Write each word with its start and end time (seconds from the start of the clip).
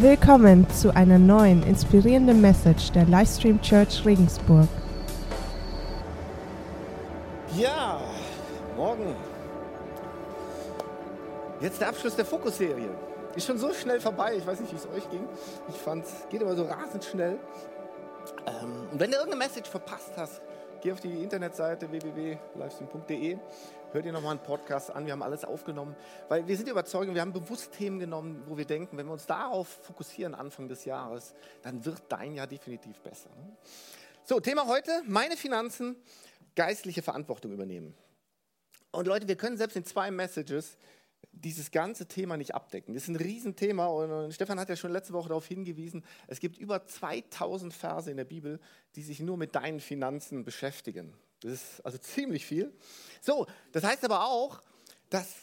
Willkommen 0.00 0.66
zu 0.70 0.96
einer 0.96 1.18
neuen 1.18 1.62
inspirierenden 1.62 2.40
Message 2.40 2.90
der 2.92 3.04
Livestream 3.04 3.60
Church 3.60 4.02
Regensburg. 4.06 4.66
Ja, 7.54 8.00
morgen. 8.78 9.14
Jetzt 11.60 11.82
der 11.82 11.88
Abschluss 11.88 12.16
der 12.16 12.24
Fokusserie. 12.24 12.88
Ist 13.36 13.46
schon 13.46 13.58
so 13.58 13.74
schnell 13.74 14.00
vorbei. 14.00 14.36
Ich 14.38 14.46
weiß 14.46 14.60
nicht, 14.60 14.72
wie 14.72 14.76
es 14.76 14.86
euch 14.86 15.10
ging. 15.10 15.28
Ich 15.68 15.76
fand, 15.76 16.06
es 16.06 16.14
geht 16.30 16.40
immer 16.40 16.56
so 16.56 16.64
rasend 16.64 17.04
schnell. 17.04 17.38
Ähm, 18.46 18.88
und 18.92 19.00
wenn 19.00 19.10
du 19.10 19.18
irgendeine 19.18 19.44
Message 19.44 19.68
verpasst 19.68 20.12
hast, 20.16 20.40
geh 20.80 20.92
auf 20.92 21.00
die 21.00 21.22
Internetseite 21.22 21.90
www.livestream.de 21.90 23.38
hör 23.92 24.02
dir 24.02 24.12
nochmal 24.12 24.32
einen 24.32 24.42
Podcast 24.42 24.90
an, 24.90 25.06
wir 25.06 25.12
haben 25.12 25.22
alles 25.22 25.44
aufgenommen, 25.44 25.96
weil 26.28 26.46
wir 26.46 26.56
sind 26.56 26.68
überzeugt, 26.68 27.12
wir 27.12 27.20
haben 27.20 27.32
bewusst 27.32 27.72
Themen 27.72 27.98
genommen, 27.98 28.42
wo 28.46 28.56
wir 28.56 28.64
denken, 28.64 28.96
wenn 28.96 29.06
wir 29.06 29.12
uns 29.12 29.26
darauf 29.26 29.68
fokussieren 29.68 30.34
Anfang 30.34 30.68
des 30.68 30.84
Jahres, 30.84 31.34
dann 31.62 31.84
wird 31.84 32.02
dein 32.08 32.34
Jahr 32.34 32.46
definitiv 32.46 33.00
besser. 33.00 33.30
Ne? 33.30 33.56
So, 34.24 34.38
Thema 34.40 34.66
heute, 34.66 35.02
meine 35.06 35.36
Finanzen, 35.36 35.96
geistliche 36.54 37.02
Verantwortung 37.02 37.52
übernehmen. 37.52 37.94
Und 38.92 39.06
Leute, 39.06 39.28
wir 39.28 39.36
können 39.36 39.56
selbst 39.56 39.76
in 39.76 39.84
zwei 39.84 40.10
Messages 40.10 40.76
dieses 41.32 41.70
ganze 41.70 42.06
Thema 42.06 42.36
nicht 42.36 42.54
abdecken. 42.54 42.94
Das 42.94 43.04
ist 43.04 43.08
ein 43.08 43.16
Riesenthema 43.16 43.86
und 43.86 44.32
Stefan 44.32 44.60
hat 44.60 44.68
ja 44.68 44.76
schon 44.76 44.92
letzte 44.92 45.12
Woche 45.12 45.28
darauf 45.28 45.46
hingewiesen, 45.46 46.04
es 46.26 46.40
gibt 46.40 46.58
über 46.58 46.86
2000 46.86 47.72
Verse 47.72 48.10
in 48.10 48.16
der 48.16 48.24
Bibel, 48.24 48.60
die 48.96 49.02
sich 49.02 49.20
nur 49.20 49.36
mit 49.36 49.54
deinen 49.54 49.80
Finanzen 49.80 50.44
beschäftigen. 50.44 51.14
Das 51.40 51.52
ist 51.52 51.86
also 51.86 51.98
ziemlich 51.98 52.44
viel. 52.44 52.72
So, 53.20 53.46
das 53.72 53.84
heißt 53.84 54.04
aber 54.04 54.26
auch, 54.26 54.60
dass 55.08 55.34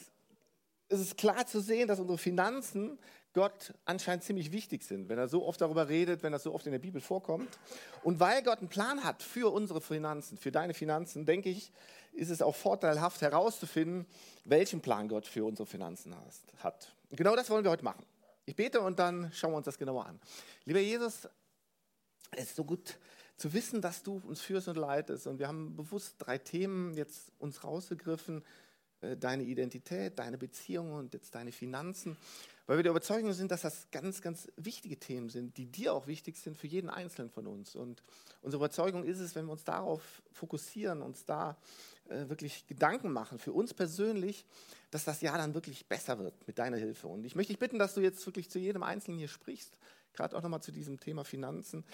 es 0.88 1.00
ist 1.00 1.18
klar 1.18 1.46
zu 1.46 1.60
sehen, 1.60 1.88
dass 1.88 2.00
unsere 2.00 2.18
Finanzen 2.18 2.98
Gott 3.38 3.72
anscheinend 3.84 4.24
ziemlich 4.24 4.50
wichtig 4.50 4.82
sind, 4.82 5.08
wenn 5.08 5.16
er 5.16 5.28
so 5.28 5.46
oft 5.46 5.60
darüber 5.60 5.88
redet, 5.88 6.24
wenn 6.24 6.32
das 6.32 6.42
so 6.42 6.52
oft 6.52 6.66
in 6.66 6.72
der 6.72 6.80
Bibel 6.80 7.00
vorkommt. 7.00 7.48
Und 8.02 8.18
weil 8.18 8.42
Gott 8.42 8.58
einen 8.58 8.68
Plan 8.68 9.04
hat 9.04 9.22
für 9.22 9.52
unsere 9.52 9.80
Finanzen, 9.80 10.36
für 10.36 10.50
deine 10.50 10.74
Finanzen, 10.74 11.24
denke 11.24 11.48
ich, 11.48 11.70
ist 12.14 12.30
es 12.30 12.42
auch 12.42 12.56
vorteilhaft 12.56 13.22
herauszufinden, 13.22 14.06
welchen 14.44 14.80
Plan 14.80 15.06
Gott 15.06 15.24
für 15.24 15.44
unsere 15.44 15.66
Finanzen 15.66 16.12
hat. 16.58 16.92
Genau 17.10 17.36
das 17.36 17.48
wollen 17.48 17.62
wir 17.62 17.70
heute 17.70 17.84
machen. 17.84 18.04
Ich 18.44 18.56
bete 18.56 18.80
und 18.80 18.98
dann 18.98 19.30
schauen 19.32 19.52
wir 19.52 19.58
uns 19.58 19.66
das 19.66 19.78
genauer 19.78 20.06
an. 20.06 20.18
Lieber 20.64 20.80
Jesus, 20.80 21.28
es 22.32 22.46
ist 22.46 22.56
so 22.56 22.64
gut, 22.64 22.98
zu 23.36 23.52
wissen, 23.52 23.80
dass 23.80 24.02
du 24.02 24.20
uns 24.26 24.40
führst 24.40 24.66
und 24.66 24.76
leitest. 24.76 25.28
Und 25.28 25.38
wir 25.38 25.46
haben 25.46 25.76
bewusst 25.76 26.16
drei 26.18 26.38
Themen 26.38 26.92
jetzt 26.94 27.30
uns 27.38 27.62
rausgegriffen. 27.62 28.42
Äh, 29.00 29.16
deine 29.16 29.44
Identität, 29.44 30.18
deine 30.18 30.38
Beziehungen 30.38 30.92
und 30.92 31.14
jetzt 31.14 31.34
deine 31.34 31.52
Finanzen. 31.52 32.16
Weil 32.68 32.76
wir 32.76 32.82
der 32.82 32.90
Überzeugung 32.90 33.32
sind, 33.32 33.50
dass 33.50 33.62
das 33.62 33.90
ganz, 33.90 34.20
ganz 34.20 34.46
wichtige 34.56 34.98
Themen 34.98 35.30
sind, 35.30 35.56
die 35.56 35.64
dir 35.64 35.94
auch 35.94 36.06
wichtig 36.06 36.36
sind 36.36 36.54
für 36.54 36.66
jeden 36.66 36.90
Einzelnen 36.90 37.30
von 37.30 37.46
uns. 37.46 37.74
Und 37.74 38.02
unsere 38.42 38.60
Überzeugung 38.60 39.04
ist 39.04 39.20
es, 39.20 39.34
wenn 39.34 39.46
wir 39.46 39.52
uns 39.52 39.64
darauf 39.64 40.22
fokussieren, 40.32 41.00
uns 41.00 41.24
da 41.24 41.56
äh, 42.10 42.28
wirklich 42.28 42.66
Gedanken 42.66 43.10
machen, 43.10 43.38
für 43.38 43.54
uns 43.54 43.72
persönlich, 43.72 44.44
dass 44.90 45.06
das 45.06 45.22
Jahr 45.22 45.38
dann 45.38 45.54
wirklich 45.54 45.86
besser 45.86 46.18
wird 46.18 46.34
mit 46.46 46.58
deiner 46.58 46.76
Hilfe. 46.76 47.08
Und 47.08 47.24
ich 47.24 47.34
möchte 47.34 47.54
dich 47.54 47.58
bitten, 47.58 47.78
dass 47.78 47.94
du 47.94 48.02
jetzt 48.02 48.24
wirklich 48.26 48.50
zu 48.50 48.58
jedem 48.58 48.82
Einzelnen 48.82 49.16
hier 49.16 49.28
sprichst, 49.28 49.78
gerade 50.12 50.36
auch 50.36 50.42
nochmal 50.42 50.62
zu 50.62 50.70
diesem 50.70 51.00
Thema 51.00 51.24
Finanzen, 51.24 51.86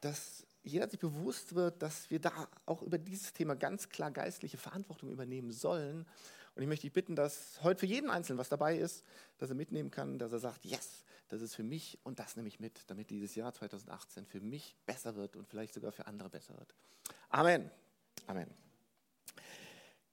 dass 0.00 0.44
jeder 0.64 0.88
sich 0.88 0.98
bewusst 0.98 1.54
wird, 1.54 1.80
dass 1.80 2.10
wir 2.10 2.18
da 2.18 2.48
auch 2.66 2.82
über 2.82 2.98
dieses 2.98 3.32
Thema 3.32 3.54
ganz 3.54 3.90
klar 3.90 4.10
geistliche 4.10 4.56
Verantwortung 4.56 5.12
übernehmen 5.12 5.52
sollen. 5.52 6.04
Und 6.56 6.62
ich 6.62 6.68
möchte 6.68 6.86
dich 6.86 6.92
bitten, 6.94 7.14
dass 7.14 7.62
heute 7.62 7.80
für 7.80 7.86
jeden 7.86 8.10
Einzelnen 8.10 8.38
was 8.38 8.48
dabei 8.48 8.78
ist, 8.78 9.04
dass 9.36 9.50
er 9.50 9.54
mitnehmen 9.54 9.90
kann, 9.90 10.18
dass 10.18 10.32
er 10.32 10.38
sagt, 10.38 10.64
yes, 10.64 11.04
das 11.28 11.42
ist 11.42 11.54
für 11.54 11.62
mich 11.62 11.98
und 12.02 12.18
das 12.18 12.34
nehme 12.34 12.48
ich 12.48 12.60
mit, 12.60 12.80
damit 12.88 13.10
dieses 13.10 13.34
Jahr 13.34 13.52
2018 13.52 14.24
für 14.24 14.40
mich 14.40 14.74
besser 14.86 15.16
wird 15.16 15.36
und 15.36 15.46
vielleicht 15.46 15.74
sogar 15.74 15.92
für 15.92 16.06
andere 16.06 16.30
besser 16.30 16.56
wird. 16.56 16.74
Amen. 17.28 17.70
Amen. 18.26 18.50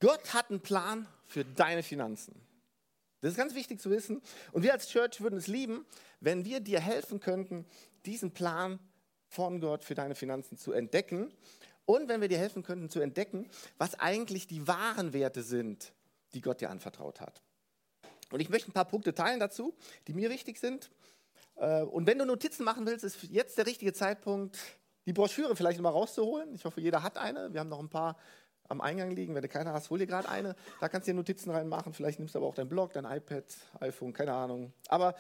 Gott 0.01 0.33
hat 0.33 0.49
einen 0.49 0.59
Plan 0.59 1.07
für 1.25 1.45
deine 1.45 1.81
Finanzen. 1.81 2.35
Das 3.21 3.31
ist 3.31 3.37
ganz 3.37 3.55
wichtig 3.55 3.79
zu 3.79 3.89
wissen. 3.89 4.21
Und 4.51 4.63
wir 4.63 4.73
als 4.73 4.89
Church 4.89 5.21
würden 5.21 5.37
es 5.37 5.47
lieben, 5.47 5.85
wenn 6.19 6.43
wir 6.43 6.59
dir 6.59 6.81
helfen 6.81 7.21
könnten, 7.21 7.65
diesen 8.05 8.33
Plan 8.33 8.79
von 9.29 9.61
Gott 9.61 9.85
für 9.85 9.95
deine 9.95 10.13
Finanzen 10.13 10.57
zu 10.57 10.73
entdecken. 10.73 11.33
Und 11.85 12.09
wenn 12.09 12.19
wir 12.19 12.27
dir 12.27 12.37
helfen 12.37 12.63
könnten 12.63 12.89
zu 12.89 12.99
entdecken, 12.99 13.49
was 13.77 13.97
eigentlich 13.97 14.45
die 14.45 14.67
wahren 14.67 15.13
Werte 15.13 15.41
sind, 15.41 15.93
die 16.33 16.41
Gott 16.41 16.61
dir 16.61 16.69
anvertraut 16.69 17.21
hat. 17.21 17.41
Und 18.31 18.39
ich 18.39 18.49
möchte 18.49 18.69
ein 18.69 18.73
paar 18.73 18.85
Punkte 18.85 19.13
teilen 19.13 19.39
dazu, 19.39 19.75
die 20.07 20.13
mir 20.13 20.29
wichtig 20.29 20.59
sind. 20.59 20.89
Äh, 21.55 21.83
und 21.83 22.07
wenn 22.07 22.17
du 22.17 22.25
Notizen 22.25 22.63
machen 22.63 22.85
willst, 22.85 23.03
ist 23.03 23.23
jetzt 23.23 23.57
der 23.57 23.65
richtige 23.65 23.93
Zeitpunkt, 23.93 24.57
die 25.05 25.13
Broschüre 25.13 25.55
vielleicht 25.55 25.79
mal 25.81 25.89
rauszuholen. 25.89 26.53
Ich 26.55 26.65
hoffe, 26.65 26.81
jeder 26.81 27.03
hat 27.03 27.17
eine. 27.17 27.53
Wir 27.53 27.59
haben 27.59 27.69
noch 27.69 27.79
ein 27.79 27.89
paar 27.89 28.17
am 28.69 28.81
Eingang 28.81 29.11
liegen. 29.11 29.35
Wenn 29.35 29.41
du 29.41 29.49
keine 29.49 29.73
hast, 29.73 29.89
hol 29.89 29.99
dir 29.99 30.07
gerade 30.07 30.29
eine. 30.29 30.55
Da 30.79 30.89
kannst 30.89 31.07
du 31.07 31.11
dir 31.11 31.15
Notizen 31.15 31.51
reinmachen. 31.51 31.93
Vielleicht 31.93 32.19
nimmst 32.19 32.35
du 32.35 32.39
aber 32.39 32.47
auch 32.47 32.55
dein 32.55 32.69
Blog, 32.69 32.93
dein 32.93 33.05
iPad, 33.05 33.43
iPhone, 33.81 34.13
keine 34.13 34.33
Ahnung. 34.33 34.73
Aber 34.87 35.15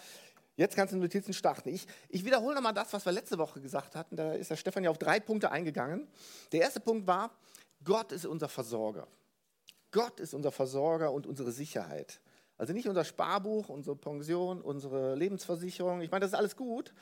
Jetzt 0.55 0.75
kannst 0.75 0.93
du 0.93 0.97
Notizen 0.97 1.33
starten. 1.33 1.69
Ich, 1.69 1.87
ich 2.09 2.25
wiederhole 2.25 2.53
nochmal 2.53 2.75
das, 2.75 2.93
was 2.93 3.05
wir 3.05 3.11
letzte 3.11 3.39
Woche 3.39 3.59
gesagt 3.59 3.95
hatten. 3.95 4.15
Da 4.15 4.33
ist 4.33 4.51
der 4.51 4.55
Stefan 4.55 4.83
ja 4.83 4.91
auf 4.91 4.99
drei 4.99 5.19
Punkte 5.19 5.49
eingegangen. 5.49 6.07
Der 6.51 6.61
erste 6.61 6.79
Punkt 6.79 7.07
war, 7.07 7.31
Gott 7.83 8.11
ist 8.11 8.25
unser 8.25 8.47
Versorger. 8.47 9.07
Gott 9.93 10.19
ist 10.19 10.33
unser 10.33 10.51
Versorger 10.51 11.13
und 11.13 11.25
unsere 11.25 11.53
Sicherheit. 11.53 12.19
Also 12.57 12.73
nicht 12.73 12.89
unser 12.89 13.05
Sparbuch, 13.05 13.69
unsere 13.69 13.95
Pension, 13.95 14.61
unsere 14.61 15.15
Lebensversicherung. 15.15 16.01
Ich 16.01 16.11
meine, 16.11 16.21
das 16.21 16.31
ist 16.31 16.37
alles 16.37 16.57
gut. 16.57 16.93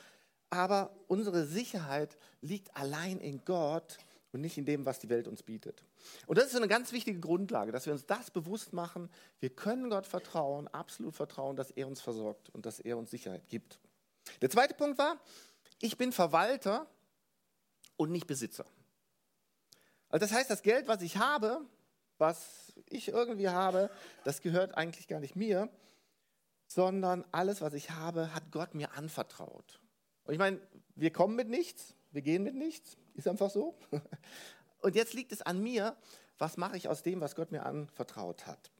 Aber 0.51 0.93
unsere 1.07 1.45
Sicherheit 1.45 2.17
liegt 2.41 2.75
allein 2.75 3.19
in 3.19 3.43
Gott 3.45 3.97
und 4.33 4.41
nicht 4.41 4.57
in 4.57 4.65
dem, 4.65 4.85
was 4.85 4.99
die 4.99 5.09
Welt 5.09 5.27
uns 5.27 5.43
bietet. 5.43 5.83
Und 6.27 6.37
das 6.37 6.47
ist 6.47 6.55
eine 6.55 6.67
ganz 6.67 6.91
wichtige 6.91 7.19
Grundlage, 7.19 7.71
dass 7.71 7.85
wir 7.85 7.93
uns 7.93 8.05
das 8.05 8.31
bewusst 8.31 8.73
machen. 8.73 9.09
Wir 9.39 9.49
können 9.49 9.89
Gott 9.89 10.05
vertrauen, 10.05 10.67
absolut 10.67 11.15
vertrauen, 11.15 11.55
dass 11.55 11.71
er 11.71 11.87
uns 11.87 12.01
versorgt 12.01 12.49
und 12.49 12.65
dass 12.65 12.79
er 12.79 12.97
uns 12.97 13.11
Sicherheit 13.11 13.47
gibt. 13.47 13.79
Der 14.41 14.49
zweite 14.49 14.73
Punkt 14.73 14.97
war, 14.97 15.19
ich 15.79 15.97
bin 15.97 16.11
Verwalter 16.11 16.85
und 17.95 18.11
nicht 18.11 18.27
Besitzer. 18.27 18.65
Also 20.09 20.25
das 20.25 20.33
heißt, 20.33 20.49
das 20.49 20.61
Geld, 20.61 20.87
was 20.87 21.01
ich 21.01 21.17
habe, 21.17 21.65
was 22.21 22.71
ich 22.85 23.09
irgendwie 23.09 23.49
habe, 23.49 23.89
das 24.23 24.41
gehört 24.41 24.77
eigentlich 24.77 25.07
gar 25.07 25.19
nicht 25.19 25.35
mir, 25.35 25.69
sondern 26.67 27.25
alles, 27.31 27.59
was 27.59 27.73
ich 27.73 27.89
habe, 27.89 28.33
hat 28.33 28.51
Gott 28.51 28.75
mir 28.75 28.93
anvertraut. 28.93 29.81
Und 30.23 30.33
ich 30.33 30.39
meine, 30.39 30.61
wir 30.95 31.11
kommen 31.11 31.35
mit 31.35 31.49
nichts, 31.49 31.95
wir 32.11 32.21
gehen 32.21 32.43
mit 32.43 32.55
nichts. 32.55 32.95
Ist 33.15 33.27
einfach 33.27 33.49
so. 33.49 33.77
Und 34.81 34.95
jetzt 34.95 35.13
liegt 35.13 35.31
es 35.31 35.41
an 35.41 35.61
mir, 35.61 35.97
was 36.37 36.57
mache 36.57 36.77
ich 36.77 36.87
aus 36.87 37.03
dem, 37.03 37.21
was 37.21 37.35
Gott 37.35 37.51
mir 37.51 37.65
anvertraut 37.65 38.47
hat? 38.47 38.71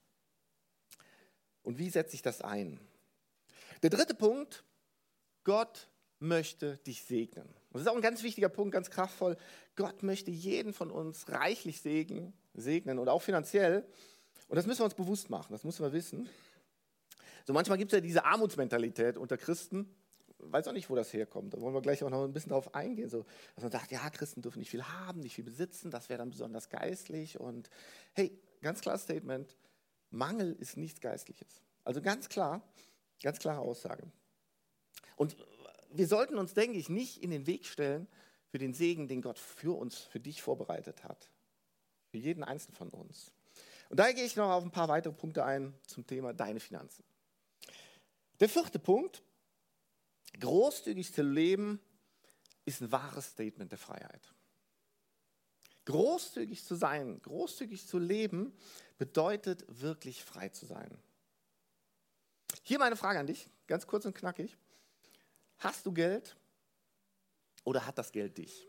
Und 1.64 1.78
wie 1.78 1.90
setze 1.90 2.16
ich 2.16 2.22
das 2.22 2.42
ein? 2.42 2.80
Der 3.84 3.90
dritte 3.90 4.16
Punkt, 4.16 4.64
Gott 5.44 5.90
möchte 6.20 6.78
dich 6.78 7.04
segnen. 7.04 7.54
Das 7.72 7.82
ist 7.82 7.88
auch 7.88 7.96
ein 7.96 8.02
ganz 8.02 8.24
wichtiger 8.24 8.50
Punkt, 8.50 8.74
ganz 8.74 8.90
kraftvoll. 8.90 9.36
Gott 9.76 10.04
möchte 10.04 10.32
jeden 10.32 10.74
von 10.74 10.92
uns 10.92 11.30
reichlich 11.30 11.82
segnen, 11.82 12.34
segnen 12.54 13.00
und 13.00 13.10
auch 13.10 13.22
finanziell. 13.22 13.86
Und 14.48 14.56
das 14.56 14.66
müssen 14.66 14.80
wir 14.80 14.86
uns 14.86 14.96
bewusst 14.96 15.30
machen, 15.30 15.52
das 15.52 15.64
müssen 15.64 15.84
wir 15.84 15.94
wissen. 15.94 16.30
So 17.46 17.54
manchmal 17.54 17.78
gibt 17.78 17.92
es 17.92 17.98
ja 17.98 18.02
diese 18.02 18.26
Armutsmentalität 18.26 19.18
unter 19.18 19.38
Christen 19.38 19.96
weiß 20.44 20.68
auch 20.68 20.74
nicht, 20.74 20.90
wo 20.90 20.96
das 20.96 21.14
herkommt. 21.14 21.54
Da 21.54 21.62
wollen 21.62 21.74
wir 21.74 21.82
gleich 21.82 22.04
auch 22.04 22.10
noch 22.10 22.24
ein 22.24 22.34
bisschen 22.34 22.52
drauf 22.52 22.74
eingehen. 22.74 23.10
So, 23.10 23.26
dass 23.56 23.64
man 23.64 23.72
sagt, 23.72 23.92
ja, 23.92 24.10
Christen 24.10 24.42
dürfen 24.42 24.60
nicht 24.60 24.70
viel 24.70 24.84
haben, 24.84 25.22
nicht 25.22 25.36
viel 25.36 25.44
besitzen, 25.44 25.92
das 25.92 26.10
wäre 26.10 26.20
dann 26.20 26.32
besonders 26.32 26.70
geistlich. 26.70 27.40
Und 27.40 27.70
hey, 28.14 28.38
ganz 28.62 28.82
klares 28.82 29.04
Statement, 29.04 29.56
Mangel 30.10 30.56
ist 30.60 30.78
nichts 30.78 31.00
Geistliches. 31.00 31.62
Also 31.84 32.02
ganz 32.02 32.30
klar, 32.30 32.62
ganz 33.22 33.40
klare 33.40 33.60
Aussage. 33.60 34.04
Und 35.16 35.36
wir 35.92 36.08
sollten 36.08 36.38
uns, 36.38 36.54
denke 36.54 36.78
ich, 36.78 36.90
nicht 36.90 37.22
in 37.24 37.32
den 37.32 37.48
Weg 37.48 37.66
stellen 37.66 38.08
für 38.48 38.58
den 38.58 38.74
Segen, 38.74 39.08
den 39.08 39.22
Gott 39.22 39.40
für 39.40 39.78
uns, 39.78 39.98
für 39.98 40.20
dich 40.20 40.42
vorbereitet 40.42 41.04
hat. 41.04 41.31
Für 42.12 42.18
jeden 42.18 42.44
Einzelnen 42.44 42.76
von 42.76 42.90
uns. 42.90 43.32
Und 43.90 44.00
da 44.00 44.12
gehe 44.12 44.26
ich 44.26 44.36
noch 44.36 44.50
auf 44.52 44.64
ein 44.64 44.72
paar 44.72 44.88
weitere 44.88 45.14
Punkte 45.14 45.44
ein 45.44 45.74
zum 45.88 46.06
Thema 46.06 46.34
deine 46.34 46.60
Finanzen. 46.60 47.04
Der 48.40 48.50
vierte 48.50 48.80
Punkt, 48.80 49.24
Großzügig 50.40 51.14
zu 51.14 51.24
leben 51.24 51.80
ist 52.66 52.82
ein 52.82 52.92
wahres 52.92 53.28
Statement 53.28 53.72
der 53.72 53.80
Freiheit. 53.80 54.34
Großzügig 55.86 56.64
zu 56.64 56.76
sein, 56.76 57.22
großzügig 57.22 57.88
zu 57.88 57.98
leben, 57.98 58.56
bedeutet 58.98 59.66
wirklich 59.68 60.24
frei 60.24 60.50
zu 60.50 60.66
sein. 60.66 60.98
Hier 62.64 62.80
meine 62.80 62.96
Frage 62.96 63.20
an 63.20 63.28
dich, 63.28 63.50
ganz 63.68 63.88
kurz 63.88 64.06
und 64.06 64.14
knackig. 64.14 64.58
Hast 65.58 65.86
du 65.86 65.92
Geld 65.92 66.36
oder 67.64 67.86
hat 67.86 67.98
das 67.98 68.12
Geld 68.12 68.38
dich? 68.38 68.68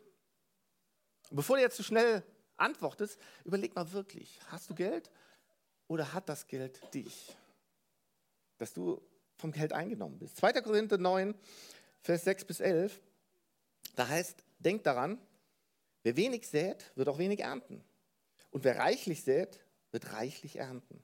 Und 1.30 1.36
bevor 1.36 1.56
du 1.56 1.62
jetzt 1.62 1.76
zu 1.76 1.82
schnell 1.82 2.22
antwortest, 2.62 3.18
überleg 3.44 3.74
mal 3.74 3.92
wirklich, 3.92 4.40
hast 4.48 4.70
du 4.70 4.74
Geld 4.74 5.10
oder 5.88 6.12
hat 6.12 6.28
das 6.28 6.46
Geld 6.46 6.80
dich? 6.94 7.36
Dass 8.58 8.72
du 8.72 9.02
vom 9.36 9.52
Geld 9.52 9.72
eingenommen 9.72 10.18
bist. 10.18 10.36
2. 10.36 10.52
Korinther 10.62 10.98
9, 10.98 11.34
Vers 12.00 12.24
6 12.24 12.44
bis 12.44 12.60
11, 12.60 13.00
da 13.96 14.08
heißt, 14.08 14.42
denkt 14.58 14.86
daran, 14.86 15.18
wer 16.02 16.16
wenig 16.16 16.48
sät, 16.48 16.92
wird 16.94 17.08
auch 17.08 17.18
wenig 17.18 17.40
ernten. 17.40 17.84
Und 18.50 18.64
wer 18.64 18.78
reichlich 18.78 19.22
sät, 19.22 19.60
wird 19.90 20.12
reichlich 20.12 20.56
ernten. 20.56 21.02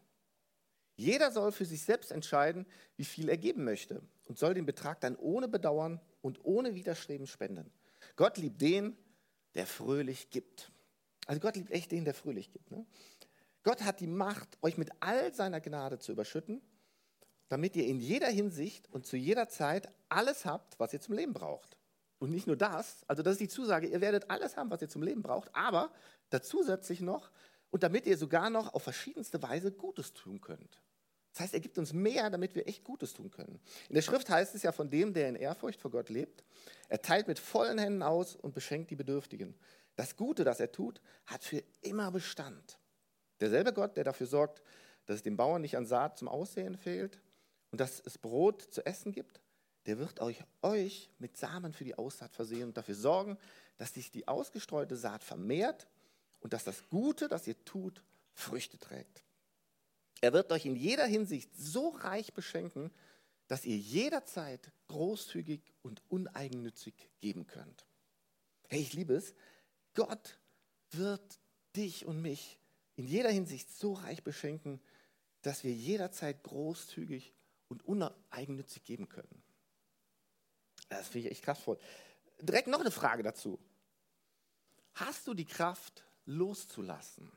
Jeder 0.96 1.30
soll 1.30 1.52
für 1.52 1.64
sich 1.64 1.82
selbst 1.82 2.10
entscheiden, 2.10 2.66
wie 2.96 3.04
viel 3.04 3.28
er 3.28 3.36
geben 3.36 3.64
möchte 3.64 4.02
und 4.26 4.38
soll 4.38 4.54
den 4.54 4.66
Betrag 4.66 5.00
dann 5.00 5.16
ohne 5.16 5.46
Bedauern 5.46 6.00
und 6.22 6.44
ohne 6.44 6.74
Widerstreben 6.74 7.26
spenden. 7.26 7.70
Gott 8.16 8.36
liebt 8.36 8.60
den, 8.60 8.96
der 9.54 9.66
fröhlich 9.66 10.30
gibt. 10.30 10.72
Also 11.28 11.40
Gott 11.40 11.56
liebt 11.56 11.70
echt 11.70 11.92
den, 11.92 12.04
der 12.04 12.14
fröhlich 12.14 12.50
gibt. 12.50 12.72
Ne? 12.72 12.84
Gott 13.62 13.82
hat 13.84 14.00
die 14.00 14.06
Macht, 14.06 14.58
euch 14.62 14.78
mit 14.78 14.90
all 15.00 15.32
seiner 15.34 15.60
Gnade 15.60 15.98
zu 15.98 16.10
überschütten, 16.10 16.62
damit 17.48 17.76
ihr 17.76 17.86
in 17.86 18.00
jeder 18.00 18.28
Hinsicht 18.28 18.90
und 18.92 19.06
zu 19.06 19.16
jeder 19.16 19.48
Zeit 19.48 19.88
alles 20.08 20.46
habt, 20.46 20.80
was 20.80 20.92
ihr 20.92 21.00
zum 21.00 21.14
Leben 21.14 21.34
braucht. 21.34 21.76
Und 22.18 22.30
nicht 22.30 22.46
nur 22.46 22.56
das, 22.56 23.04
also 23.06 23.22
das 23.22 23.32
ist 23.32 23.40
die 23.42 23.48
Zusage, 23.48 23.86
ihr 23.86 24.00
werdet 24.00 24.30
alles 24.30 24.56
haben, 24.56 24.70
was 24.70 24.82
ihr 24.82 24.88
zum 24.88 25.02
Leben 25.02 25.22
braucht, 25.22 25.54
aber 25.54 25.92
dazu 26.30 26.58
zusätzlich 26.58 27.00
noch, 27.00 27.30
und 27.70 27.82
damit 27.82 28.06
ihr 28.06 28.16
sogar 28.16 28.48
noch 28.48 28.72
auf 28.72 28.82
verschiedenste 28.82 29.42
Weise 29.42 29.70
Gutes 29.70 30.14
tun 30.14 30.40
könnt. 30.40 30.80
Das 31.32 31.40
heißt, 31.40 31.54
er 31.54 31.60
gibt 31.60 31.78
uns 31.78 31.92
mehr, 31.92 32.30
damit 32.30 32.54
wir 32.54 32.66
echt 32.66 32.82
Gutes 32.82 33.12
tun 33.12 33.30
können. 33.30 33.60
In 33.88 33.94
der 33.94 34.02
Schrift 34.02 34.30
heißt 34.30 34.54
es 34.54 34.62
ja 34.62 34.72
von 34.72 34.88
dem, 34.88 35.12
der 35.12 35.28
in 35.28 35.36
Ehrfurcht 35.36 35.80
vor 35.80 35.90
Gott 35.90 36.08
lebt, 36.08 36.42
er 36.88 37.02
teilt 37.02 37.28
mit 37.28 37.38
vollen 37.38 37.78
Händen 37.78 38.02
aus 38.02 38.34
und 38.34 38.54
beschenkt 38.54 38.90
die 38.90 38.96
Bedürftigen. 38.96 39.54
Das 39.98 40.14
Gute, 40.14 40.44
das 40.44 40.60
er 40.60 40.70
tut, 40.70 41.00
hat 41.26 41.42
für 41.42 41.60
immer 41.80 42.12
Bestand. 42.12 42.78
Derselbe 43.40 43.72
Gott, 43.72 43.96
der 43.96 44.04
dafür 44.04 44.28
sorgt, 44.28 44.62
dass 45.06 45.16
es 45.16 45.22
dem 45.24 45.36
Bauern 45.36 45.60
nicht 45.60 45.76
an 45.76 45.86
Saat 45.86 46.18
zum 46.18 46.28
Aussehen 46.28 46.76
fehlt 46.76 47.20
und 47.72 47.80
dass 47.80 48.00
es 48.06 48.16
Brot 48.16 48.62
zu 48.62 48.86
essen 48.86 49.10
gibt, 49.10 49.40
der 49.86 49.98
wird 49.98 50.20
euch, 50.20 50.44
euch 50.62 51.10
mit 51.18 51.36
Samen 51.36 51.72
für 51.72 51.82
die 51.82 51.98
Aussaat 51.98 52.32
versehen 52.36 52.68
und 52.68 52.76
dafür 52.76 52.94
sorgen, 52.94 53.38
dass 53.76 53.94
sich 53.94 54.12
die 54.12 54.28
ausgestreute 54.28 54.96
Saat 54.96 55.24
vermehrt 55.24 55.88
und 56.38 56.52
dass 56.52 56.62
das 56.62 56.88
Gute, 56.90 57.26
das 57.26 57.48
ihr 57.48 57.64
tut, 57.64 58.04
Früchte 58.34 58.78
trägt. 58.78 59.24
Er 60.20 60.32
wird 60.32 60.52
euch 60.52 60.64
in 60.64 60.76
jeder 60.76 61.06
Hinsicht 61.06 61.50
so 61.56 61.88
reich 61.88 62.32
beschenken, 62.34 62.92
dass 63.48 63.64
ihr 63.64 63.76
jederzeit 63.76 64.70
großzügig 64.86 65.60
und 65.82 66.02
uneigennützig 66.08 66.94
geben 67.18 67.48
könnt. 67.48 67.84
Hey, 68.68 68.80
ich 68.80 68.92
liebe 68.92 69.14
es. 69.14 69.34
Gott 69.98 70.38
wird 70.92 71.40
dich 71.74 72.06
und 72.06 72.22
mich 72.22 72.60
in 72.94 73.08
jeder 73.08 73.30
Hinsicht 73.30 73.68
so 73.68 73.94
reich 73.94 74.22
beschenken, 74.22 74.80
dass 75.42 75.64
wir 75.64 75.72
jederzeit 75.72 76.44
großzügig 76.44 77.34
und 77.66 77.84
uneigennützig 77.84 78.84
geben 78.84 79.08
können. 79.08 79.42
Das 80.88 81.08
finde 81.08 81.26
ich 81.26 81.32
echt 81.32 81.42
kraftvoll. 81.42 81.78
Direkt 82.40 82.68
noch 82.68 82.78
eine 82.78 82.92
Frage 82.92 83.24
dazu. 83.24 83.58
Hast 84.94 85.26
du 85.26 85.34
die 85.34 85.44
Kraft 85.44 86.04
loszulassen? 86.26 87.32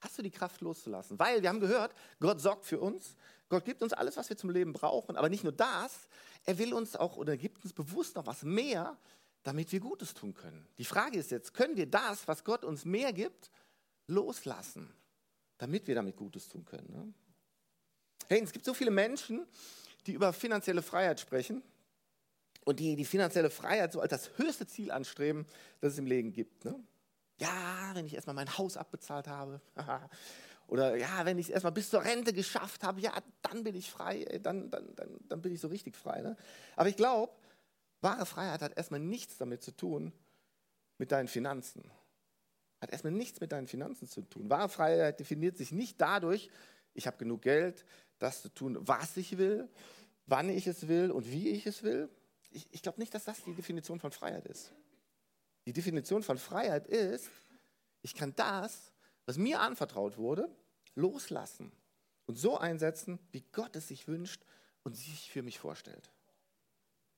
Hast 0.00 0.16
du 0.16 0.22
die 0.22 0.30
Kraft 0.30 0.62
loszulassen? 0.62 1.18
Weil 1.18 1.42
wir 1.42 1.50
haben 1.50 1.60
gehört, 1.60 1.94
Gott 2.20 2.40
sorgt 2.40 2.64
für 2.64 2.80
uns. 2.80 3.16
Gott 3.50 3.66
gibt 3.66 3.82
uns 3.82 3.92
alles, 3.92 4.16
was 4.16 4.30
wir 4.30 4.38
zum 4.38 4.48
Leben 4.48 4.72
brauchen. 4.72 5.18
Aber 5.18 5.28
nicht 5.28 5.44
nur 5.44 5.52
das, 5.52 6.08
er 6.46 6.56
will 6.56 6.72
uns 6.72 6.96
auch 6.96 7.18
oder 7.18 7.36
gibt 7.36 7.62
uns 7.64 7.74
bewusst 7.74 8.16
noch 8.16 8.24
was 8.24 8.44
mehr, 8.44 8.96
damit 9.42 9.72
wir 9.72 9.80
Gutes 9.80 10.14
tun 10.14 10.34
können. 10.34 10.66
Die 10.78 10.84
Frage 10.84 11.18
ist 11.18 11.30
jetzt, 11.30 11.54
können 11.54 11.76
wir 11.76 11.86
das, 11.86 12.26
was 12.28 12.44
Gott 12.44 12.64
uns 12.64 12.84
mehr 12.84 13.12
gibt, 13.12 13.50
loslassen, 14.06 14.92
damit 15.58 15.86
wir 15.86 15.94
damit 15.94 16.16
Gutes 16.16 16.48
tun 16.48 16.64
können? 16.64 16.90
Ne? 16.90 17.12
Hey, 18.28 18.42
es 18.42 18.52
gibt 18.52 18.64
so 18.64 18.74
viele 18.74 18.90
Menschen, 18.90 19.46
die 20.06 20.12
über 20.12 20.32
finanzielle 20.32 20.82
Freiheit 20.82 21.20
sprechen 21.20 21.62
und 22.64 22.78
die 22.78 22.96
die 22.96 23.04
finanzielle 23.04 23.50
Freiheit 23.50 23.92
so 23.92 24.00
als 24.00 24.10
das 24.10 24.30
höchste 24.38 24.66
Ziel 24.66 24.90
anstreben, 24.90 25.46
das 25.80 25.94
es 25.94 25.98
im 25.98 26.06
Leben 26.06 26.32
gibt. 26.32 26.64
Ne? 26.64 26.78
Ja, 27.40 27.90
wenn 27.94 28.06
ich 28.06 28.14
erstmal 28.14 28.34
mein 28.34 28.56
Haus 28.56 28.76
abbezahlt 28.76 29.26
habe. 29.26 29.60
Oder 30.68 30.96
ja, 30.96 31.24
wenn 31.24 31.38
ich 31.38 31.46
es 31.48 31.52
erstmal 31.52 31.72
bis 31.72 31.90
zur 31.90 32.04
Rente 32.04 32.32
geschafft 32.32 32.82
habe, 32.84 33.00
ja, 33.00 33.12
dann 33.42 33.64
bin 33.64 33.74
ich 33.74 33.90
frei, 33.90 34.24
dann, 34.42 34.70
dann, 34.70 34.94
dann, 34.94 35.18
dann 35.28 35.42
bin 35.42 35.52
ich 35.52 35.60
so 35.60 35.68
richtig 35.68 35.96
frei. 35.96 36.22
Ne? 36.22 36.36
Aber 36.76 36.88
ich 36.88 36.96
glaube, 36.96 37.32
wahre 38.02 38.26
Freiheit 38.26 38.62
hat 38.62 38.76
erstmal 38.76 39.00
nichts 39.00 39.38
damit 39.38 39.62
zu 39.62 39.72
tun, 39.72 40.12
mit 40.98 41.12
deinen 41.12 41.28
Finanzen. 41.28 41.90
Hat 42.80 42.90
erstmal 42.90 43.12
nichts 43.12 43.40
mit 43.40 43.52
deinen 43.52 43.66
Finanzen 43.66 44.06
zu 44.06 44.22
tun. 44.22 44.50
Wahre 44.50 44.68
Freiheit 44.68 45.20
definiert 45.20 45.56
sich 45.56 45.72
nicht 45.72 46.00
dadurch, 46.00 46.50
ich 46.94 47.06
habe 47.06 47.16
genug 47.16 47.42
Geld, 47.42 47.84
das 48.18 48.42
zu 48.42 48.48
tun, 48.48 48.78
was 48.80 49.16
ich 49.16 49.38
will, 49.38 49.68
wann 50.26 50.48
ich 50.48 50.66
es 50.66 50.88
will 50.88 51.10
und 51.10 51.30
wie 51.30 51.48
ich 51.48 51.66
es 51.66 51.82
will. 51.82 52.08
Ich, 52.50 52.68
ich 52.70 52.82
glaube 52.82 53.00
nicht, 53.00 53.14
dass 53.14 53.24
das 53.24 53.42
die 53.44 53.54
Definition 53.54 53.98
von 53.98 54.12
Freiheit 54.12 54.46
ist. 54.46 54.72
Die 55.66 55.72
Definition 55.72 56.22
von 56.22 56.38
Freiheit 56.38 56.86
ist, 56.86 57.30
ich 58.02 58.14
kann 58.14 58.34
das, 58.36 58.92
was 59.26 59.38
mir 59.38 59.60
anvertraut 59.60 60.18
wurde, 60.18 60.54
loslassen 60.94 61.72
und 62.26 62.38
so 62.38 62.58
einsetzen, 62.58 63.18
wie 63.30 63.44
Gott 63.52 63.74
es 63.76 63.88
sich 63.88 64.06
wünscht 64.08 64.44
und 64.82 64.96
sich 64.96 65.30
für 65.30 65.42
mich 65.42 65.58
vorstellt. 65.58 66.11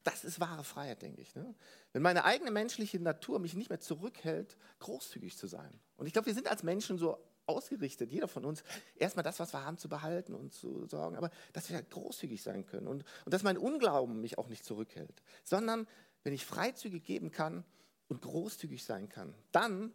Das 0.05 0.25
ist 0.25 0.39
wahre 0.39 0.65
Freiheit, 0.65 1.03
denke 1.03 1.21
ich. 1.21 1.35
Ne? 1.35 1.55
Wenn 1.93 2.03
meine 2.03 2.25
eigene 2.25 2.51
menschliche 2.51 3.01
Natur 3.01 3.39
mich 3.39 3.55
nicht 3.55 3.71
mehr 3.71 3.81
zurückhält, 3.81 4.57
großzügig 4.79 5.37
zu 5.37 5.47
sein. 5.47 5.81
Und 5.97 6.07
ich 6.07 6.13
glaube, 6.13 6.27
wir 6.27 6.35
sind 6.35 6.49
als 6.49 6.63
Menschen 6.63 6.99
so 6.99 7.19
ausgerichtet, 7.47 8.11
jeder 8.11 8.29
von 8.29 8.45
uns, 8.45 8.63
erstmal 8.97 9.23
das, 9.23 9.41
was 9.41 9.53
wir 9.53 9.65
haben, 9.65 9.77
zu 9.77 9.89
behalten 9.89 10.35
und 10.35 10.53
zu 10.53 10.87
sorgen, 10.87 11.17
aber 11.17 11.31
dass 11.53 11.69
wir 11.69 11.83
großzügig 11.83 12.43
sein 12.43 12.65
können 12.65 12.87
und, 12.87 13.05
und 13.25 13.35
dass 13.35 13.43
mein 13.43 13.59
Unglauben 13.59 14.21
mich 14.21 14.39
auch 14.39 14.49
nicht 14.49 14.65
zurückhält, 14.65 15.23
sondern 15.43 15.87
wenn 16.23 16.33
ich 16.33 16.47
freizügig 16.47 17.05
geben 17.05 17.31
kann, 17.31 17.65
und 18.09 18.23
großzügig 18.23 18.85
sein 18.85 19.09
kann, 19.09 19.35
dann, 19.53 19.93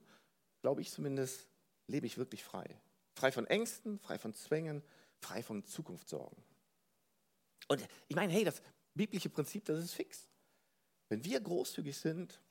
glaube 0.61 0.81
ich 0.81 0.91
zumindest, 0.91 1.47
lebe 1.87 2.05
ich 2.05 2.17
wirklich 2.17 2.43
frei. 2.43 2.79
Frei 3.15 3.31
von 3.31 3.47
Ängsten, 3.47 3.99
frei 3.99 4.17
von 4.17 4.33
Zwängen, 4.33 4.83
frei 5.19 5.43
von 5.43 5.63
Zukunftssorgen. 5.63 6.37
Und 7.67 7.85
ich 8.07 8.15
meine, 8.15 8.31
hey, 8.33 8.43
das 8.43 8.61
biblische 8.99 9.29
Prinzip, 9.29 9.63
das 9.63 9.79
ist 9.79 9.93
fix. 9.93 10.27
Wenn 11.07 11.23
wir 11.23 11.39
großzügig 11.39 11.97
sind, 11.97 12.41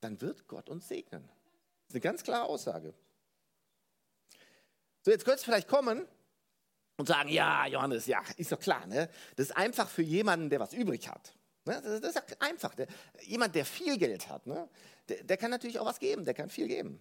dann 0.00 0.20
wird 0.20 0.48
Gott 0.48 0.68
uns 0.68 0.88
segnen. 0.88 1.22
Das 1.22 1.90
ist 1.90 1.94
eine 1.94 2.00
ganz 2.00 2.24
klare 2.24 2.46
Aussage. 2.46 2.92
So, 5.02 5.12
jetzt 5.12 5.24
könntest 5.24 5.46
du 5.46 5.52
vielleicht 5.52 5.68
kommen 5.68 6.04
und 6.96 7.06
sagen, 7.06 7.28
ja, 7.28 7.68
Johannes, 7.68 8.06
ja, 8.06 8.20
ist 8.36 8.50
doch 8.50 8.58
klar, 8.58 8.86
ne? 8.88 9.08
Das 9.36 9.50
ist 9.50 9.56
einfach 9.56 9.88
für 9.88 10.02
jemanden, 10.02 10.50
der 10.50 10.58
was 10.58 10.72
übrig 10.72 11.08
hat. 11.08 11.32
Ne? 11.64 11.80
Das 11.80 12.16
ist 12.16 12.42
einfach. 12.42 12.74
Der, 12.74 12.88
jemand, 13.22 13.54
der 13.54 13.64
viel 13.64 13.96
Geld 13.96 14.28
hat, 14.28 14.48
ne? 14.48 14.68
der, 15.08 15.22
der 15.22 15.36
kann 15.36 15.52
natürlich 15.52 15.78
auch 15.78 15.86
was 15.86 16.00
geben, 16.00 16.24
der 16.24 16.34
kann 16.34 16.50
viel 16.50 16.66
geben. 16.66 17.00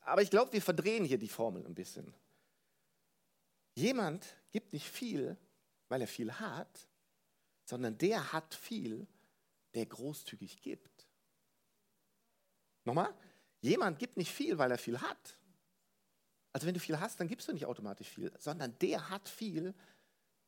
Aber 0.00 0.22
ich 0.22 0.30
glaube, 0.30 0.54
wir 0.54 0.62
verdrehen 0.62 1.04
hier 1.04 1.18
die 1.18 1.28
Formel 1.28 1.66
ein 1.66 1.74
bisschen. 1.74 2.14
Jemand 3.74 4.24
gibt 4.52 4.72
nicht 4.72 4.88
viel, 4.88 5.36
weil 5.90 6.00
er 6.00 6.08
viel 6.08 6.32
hat, 6.32 6.87
sondern 7.68 7.98
der 7.98 8.32
hat 8.32 8.54
viel, 8.54 9.06
der 9.74 9.84
großzügig 9.84 10.62
gibt. 10.62 11.06
Nochmal, 12.84 13.14
jemand 13.60 13.98
gibt 13.98 14.16
nicht 14.16 14.32
viel, 14.32 14.56
weil 14.56 14.70
er 14.70 14.78
viel 14.78 14.98
hat. 14.98 15.38
Also 16.54 16.66
wenn 16.66 16.72
du 16.72 16.80
viel 16.80 16.98
hast, 16.98 17.20
dann 17.20 17.28
gibst 17.28 17.46
du 17.46 17.52
nicht 17.52 17.66
automatisch 17.66 18.08
viel, 18.08 18.32
sondern 18.38 18.78
der 18.78 19.10
hat 19.10 19.28
viel, 19.28 19.74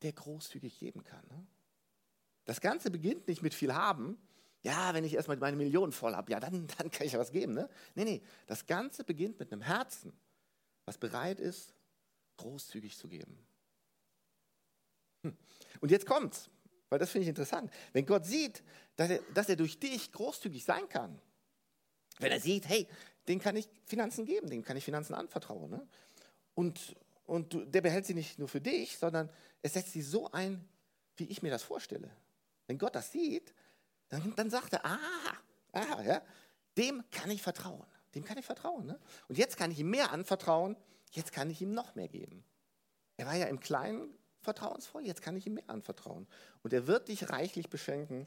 der 0.01 0.15
großzügig 0.15 0.79
geben 0.79 1.05
kann. 1.05 1.23
Ne? 1.29 1.47
Das 2.47 2.63
Ganze 2.63 2.91
beginnt 2.91 3.29
nicht 3.29 3.43
mit 3.43 3.53
viel 3.53 3.75
haben. 3.75 4.17
Ja, 4.63 4.95
wenn 4.95 5.05
ich 5.05 5.13
erstmal 5.13 5.37
meine 5.37 5.59
Millionen 5.59 5.93
voll 5.93 6.15
habe, 6.15 6.33
ja, 6.33 6.41
dann, 6.41 6.67
dann 6.79 6.91
kann 6.91 7.07
ich 7.07 7.13
ja 7.13 7.19
was 7.19 7.33
geben. 7.33 7.53
Ne? 7.53 7.69
Nee, 7.97 8.05
nee, 8.05 8.23
das 8.47 8.65
Ganze 8.65 9.05
beginnt 9.05 9.39
mit 9.39 9.53
einem 9.53 9.61
Herzen, 9.61 10.19
was 10.87 10.97
bereit 10.97 11.39
ist, 11.39 11.75
großzügig 12.39 12.97
zu 12.97 13.09
geben. 13.09 13.39
Hm. 15.23 15.37
Und 15.81 15.91
jetzt 15.91 16.07
kommt's, 16.07 16.49
weil 16.91 16.99
das 16.99 17.11
finde 17.11 17.23
ich 17.23 17.29
interessant. 17.31 17.73
Wenn 17.93 18.05
Gott 18.05 18.27
sieht, 18.27 18.63
dass 18.97 19.11
er, 19.11 19.21
dass 19.33 19.49
er 19.49 19.57
durch 19.57 19.79
dich 19.79 20.13
großzügig 20.13 20.65
sein 20.65 20.89
kann, 20.89 21.19
wenn 22.19 22.33
er 22.33 22.41
sieht, 22.41 22.69
hey, 22.69 22.87
den 23.29 23.39
kann 23.39 23.57
ich 23.57 23.69
Finanzen 23.87 24.27
geben, 24.27 24.51
dem 24.51 24.63
kann 24.63 24.77
ich 24.77 24.85
Finanzen 24.85 25.15
anvertrauen. 25.15 25.71
Ne? 25.71 25.87
Und, 26.55 26.97
und 27.25 27.55
du, 27.55 27.65
der 27.65 27.81
behält 27.81 28.05
sie 28.05 28.15
nicht 28.15 28.39
nur 28.39 28.49
für 28.49 28.61
dich, 28.61 28.99
sondern 28.99 29.31
er 29.63 29.71
setzt 29.71 29.93
sie 29.93 30.03
so 30.03 30.31
ein, 30.33 30.69
wie 31.17 31.25
ich 31.25 31.43
mir 31.43 31.51
das 31.51 31.63
vorstelle. 31.63 32.11
Wenn 32.67 32.77
Gott 32.77 32.95
das 32.95 33.13
sieht, 33.13 33.55
dann, 34.09 34.35
dann 34.37 34.51
sagt 34.51 34.73
er, 34.73 34.85
aha, 34.85 35.39
aha, 35.73 36.03
ja, 36.03 36.23
dem 36.77 37.05
kann 37.11 37.31
ich 37.31 37.41
vertrauen. 37.41 37.87
Dem 38.15 38.25
kann 38.25 38.37
ich 38.39 38.45
vertrauen. 38.45 38.87
Ne? 38.87 38.99
Und 39.29 39.39
jetzt 39.39 39.57
kann 39.57 39.71
ich 39.71 39.79
ihm 39.79 39.91
mehr 39.91 40.11
anvertrauen, 40.11 40.77
jetzt 41.13 41.33
kann 41.33 41.49
ich 41.51 41.63
ihm 41.63 41.73
noch 41.73 41.95
mehr 41.95 42.09
geben. 42.09 42.45
Er 43.17 43.27
war 43.27 43.37
ja 43.37 43.47
im 43.47 43.61
Kleinen 43.61 44.13
vertrauensvoll, 44.43 45.07
jetzt 45.07 45.23
kann 45.23 45.37
ich 45.37 45.47
ihm 45.47 45.55
mehr 45.55 45.69
anvertrauen. 45.69 46.27
Und 46.63 46.73
er 46.73 46.87
wird 46.87 47.09
dich 47.09 47.31
reichlich 47.31 47.69
beschenken 47.69 48.27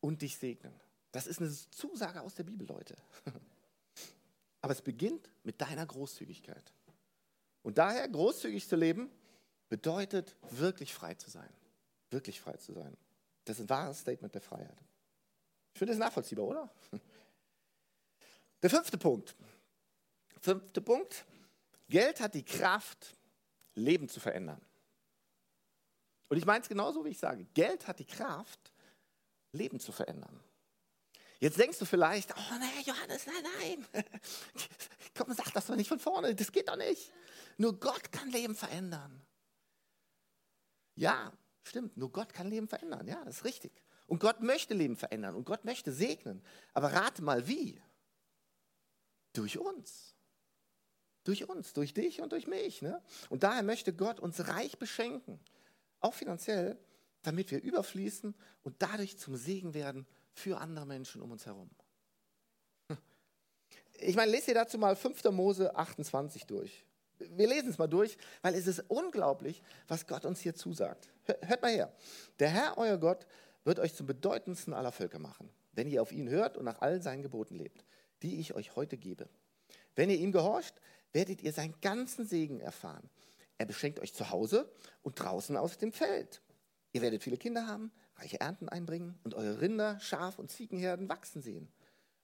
und 0.00 0.22
dich 0.22 0.36
segnen. 0.36 0.72
Das 1.12 1.26
ist 1.26 1.40
eine 1.40 1.50
Zusage 1.50 2.20
aus 2.22 2.34
der 2.34 2.44
Bibel, 2.44 2.66
Leute. 2.66 2.96
Aber 4.62 4.72
es 4.72 4.82
beginnt 4.82 5.28
mit 5.42 5.60
deiner 5.60 5.86
Großzügigkeit. 5.86 6.72
Und 7.62 7.78
daher 7.78 8.08
großzügig 8.08 8.68
zu 8.68 8.76
leben 8.76 9.10
bedeutet 9.68 10.36
wirklich 10.50 10.94
frei 10.94 11.14
zu 11.14 11.30
sein. 11.30 11.48
Wirklich 12.10 12.40
frei 12.40 12.56
zu 12.56 12.72
sein. 12.72 12.96
Das 13.44 13.58
ist 13.58 13.64
ein 13.64 13.68
wahres 13.70 14.00
Statement 14.00 14.34
der 14.34 14.42
Freiheit. 14.42 14.78
Ich 15.72 15.78
finde 15.78 15.92
das 15.92 15.98
nachvollziehbar, 15.98 16.46
oder? 16.46 16.70
Der 18.62 18.68
fünfte 18.68 18.98
Punkt. 18.98 19.34
Fünfte 20.42 20.82
Punkt. 20.82 21.24
Geld 21.88 22.20
hat 22.20 22.34
die 22.34 22.42
Kraft, 22.42 23.16
Leben 23.74 24.06
zu 24.06 24.20
verändern. 24.20 24.60
Und 26.30 26.36
ich 26.36 26.46
meine 26.46 26.62
es 26.62 26.68
genauso, 26.68 27.04
wie 27.04 27.08
ich 27.10 27.18
sage. 27.18 27.44
Geld 27.54 27.88
hat 27.88 27.98
die 27.98 28.06
Kraft, 28.06 28.72
Leben 29.52 29.80
zu 29.80 29.90
verändern. 29.90 30.40
Jetzt 31.40 31.58
denkst 31.58 31.78
du 31.78 31.84
vielleicht, 31.84 32.32
oh 32.36 32.50
nein, 32.50 32.84
Johannes, 32.84 33.26
nein, 33.26 33.44
nein. 33.92 34.04
Komm, 35.16 35.34
sag 35.34 35.52
das 35.52 35.66
doch 35.66 35.74
nicht 35.74 35.88
von 35.88 35.98
vorne, 35.98 36.34
das 36.34 36.52
geht 36.52 36.68
doch 36.68 36.76
nicht. 36.76 37.12
Nur 37.56 37.80
Gott 37.80 38.12
kann 38.12 38.30
Leben 38.30 38.54
verändern. 38.54 39.20
Ja, 40.94 41.32
stimmt, 41.64 41.96
nur 41.96 42.12
Gott 42.12 42.32
kann 42.32 42.48
Leben 42.48 42.68
verändern. 42.68 43.08
Ja, 43.08 43.24
das 43.24 43.38
ist 43.38 43.44
richtig. 43.44 43.72
Und 44.06 44.20
Gott 44.20 44.40
möchte 44.40 44.74
Leben 44.74 44.96
verändern 44.96 45.34
und 45.34 45.44
Gott 45.44 45.64
möchte 45.64 45.92
segnen. 45.92 46.44
Aber 46.74 46.92
rate 46.92 47.22
mal, 47.22 47.48
wie? 47.48 47.82
Durch 49.32 49.58
uns. 49.58 50.14
Durch 51.24 51.48
uns, 51.48 51.72
durch 51.72 51.92
dich 51.92 52.20
und 52.20 52.30
durch 52.30 52.46
mich. 52.46 52.82
Ne? 52.82 53.02
Und 53.30 53.42
daher 53.42 53.64
möchte 53.64 53.92
Gott 53.92 54.20
uns 54.20 54.46
reich 54.46 54.78
beschenken, 54.78 55.40
auch 56.00 56.14
finanziell, 56.14 56.78
damit 57.22 57.50
wir 57.50 57.62
überfließen 57.62 58.34
und 58.62 58.76
dadurch 58.78 59.18
zum 59.18 59.36
Segen 59.36 59.74
werden 59.74 60.06
für 60.32 60.58
andere 60.58 60.86
Menschen 60.86 61.22
um 61.22 61.30
uns 61.30 61.46
herum. 61.46 61.70
Ich 64.02 64.16
meine, 64.16 64.30
lest 64.30 64.48
ihr 64.48 64.54
dazu 64.54 64.78
mal 64.78 64.96
5. 64.96 65.24
Mose 65.24 65.76
28 65.76 66.46
durch. 66.46 66.86
Wir 67.18 67.46
lesen 67.46 67.68
es 67.68 67.76
mal 67.76 67.86
durch, 67.86 68.16
weil 68.40 68.54
es 68.54 68.66
ist 68.66 68.82
unglaublich, 68.88 69.62
was 69.88 70.06
Gott 70.06 70.24
uns 70.24 70.40
hier 70.40 70.54
zusagt. 70.54 71.10
Hört 71.26 71.60
mal 71.60 71.70
her. 71.70 71.92
Der 72.38 72.48
Herr, 72.48 72.78
euer 72.78 72.96
Gott, 72.96 73.26
wird 73.64 73.78
euch 73.78 73.94
zum 73.94 74.06
bedeutendsten 74.06 74.72
aller 74.72 74.90
Völker 74.90 75.18
machen, 75.18 75.50
wenn 75.72 75.90
ihr 75.90 76.00
auf 76.00 76.12
ihn 76.12 76.30
hört 76.30 76.56
und 76.56 76.64
nach 76.64 76.80
all 76.80 77.02
seinen 77.02 77.22
Geboten 77.22 77.56
lebt, 77.56 77.84
die 78.22 78.40
ich 78.40 78.54
euch 78.54 78.74
heute 78.74 78.96
gebe. 78.96 79.28
Wenn 79.96 80.08
ihr 80.08 80.16
ihm 80.16 80.32
gehorcht, 80.32 80.80
werdet 81.12 81.42
ihr 81.42 81.52
seinen 81.52 81.78
ganzen 81.80 82.24
Segen 82.24 82.60
erfahren. 82.60 83.10
Er 83.60 83.66
beschenkt 83.66 84.00
euch 84.00 84.14
zu 84.14 84.30
Hause 84.30 84.72
und 85.02 85.20
draußen 85.20 85.54
aus 85.58 85.76
dem 85.76 85.92
Feld. 85.92 86.40
Ihr 86.92 87.02
werdet 87.02 87.22
viele 87.22 87.36
Kinder 87.36 87.66
haben, 87.66 87.92
reiche 88.16 88.40
Ernten 88.40 88.70
einbringen 88.70 89.18
und 89.22 89.34
eure 89.34 89.60
Rinder, 89.60 90.00
Schaf- 90.00 90.38
und 90.38 90.50
Ziegenherden 90.50 91.10
wachsen 91.10 91.42
sehen. 91.42 91.70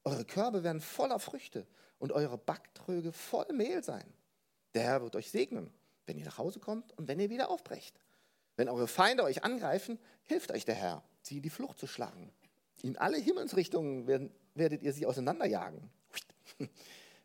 Eure 0.03 0.25
Körbe 0.25 0.65
werden 0.65 0.81
voller 0.81 1.19
Früchte 1.19 1.67
und 1.99 2.11
eure 2.11 2.39
Backtröge 2.39 3.13
voll 3.13 3.53
Mehl 3.53 3.85
sein. 3.85 4.11
Der 4.73 4.85
Herr 4.85 5.03
wird 5.03 5.15
euch 5.15 5.31
segnen, 5.31 5.71
wenn 6.07 6.17
ihr 6.17 6.25
nach 6.25 6.39
Hause 6.39 6.59
kommt 6.59 6.97
und 6.97 7.07
wenn 7.07 7.21
ihr 7.21 7.29
wieder 7.29 7.51
aufbrecht. 7.51 8.01
Wenn 8.57 8.71
eure 8.71 8.89
Feinde 8.89 9.23
euch 9.23 9.45
angreifen, 9.45 9.99
hilft 10.23 10.53
euch 10.53 10.65
der 10.65 10.77
Herr, 10.77 11.03
sie 11.21 11.37
in 11.37 11.43
die 11.43 11.51
Flucht 11.51 11.79
zu 11.79 11.87
schlagen. 11.87 12.33
In 12.81 12.97
alle 12.97 13.19
Himmelsrichtungen 13.19 14.07
werdet 14.55 14.83
ihr 14.83 14.95
sie 14.95 15.05
auseinanderjagen. 15.05 15.91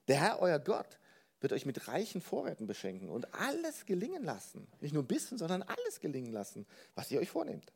Der 0.07 0.19
Herr, 0.19 0.39
euer 0.41 0.59
Gott, 0.59 0.97
wird 1.41 1.53
euch 1.53 1.65
mit 1.65 1.87
reichen 1.87 2.21
Vorräten 2.21 2.67
beschenken 2.67 3.09
und 3.09 3.33
alles 3.33 3.85
gelingen 3.85 4.23
lassen. 4.23 4.67
Nicht 4.79 4.93
nur 4.93 5.03
ein 5.03 5.07
bisschen, 5.07 5.37
sondern 5.37 5.63
alles 5.63 5.99
gelingen 5.99 6.31
lassen, 6.31 6.65
was 6.95 7.11
ihr 7.11 7.19
euch 7.19 7.29
vornehmt. 7.29 7.73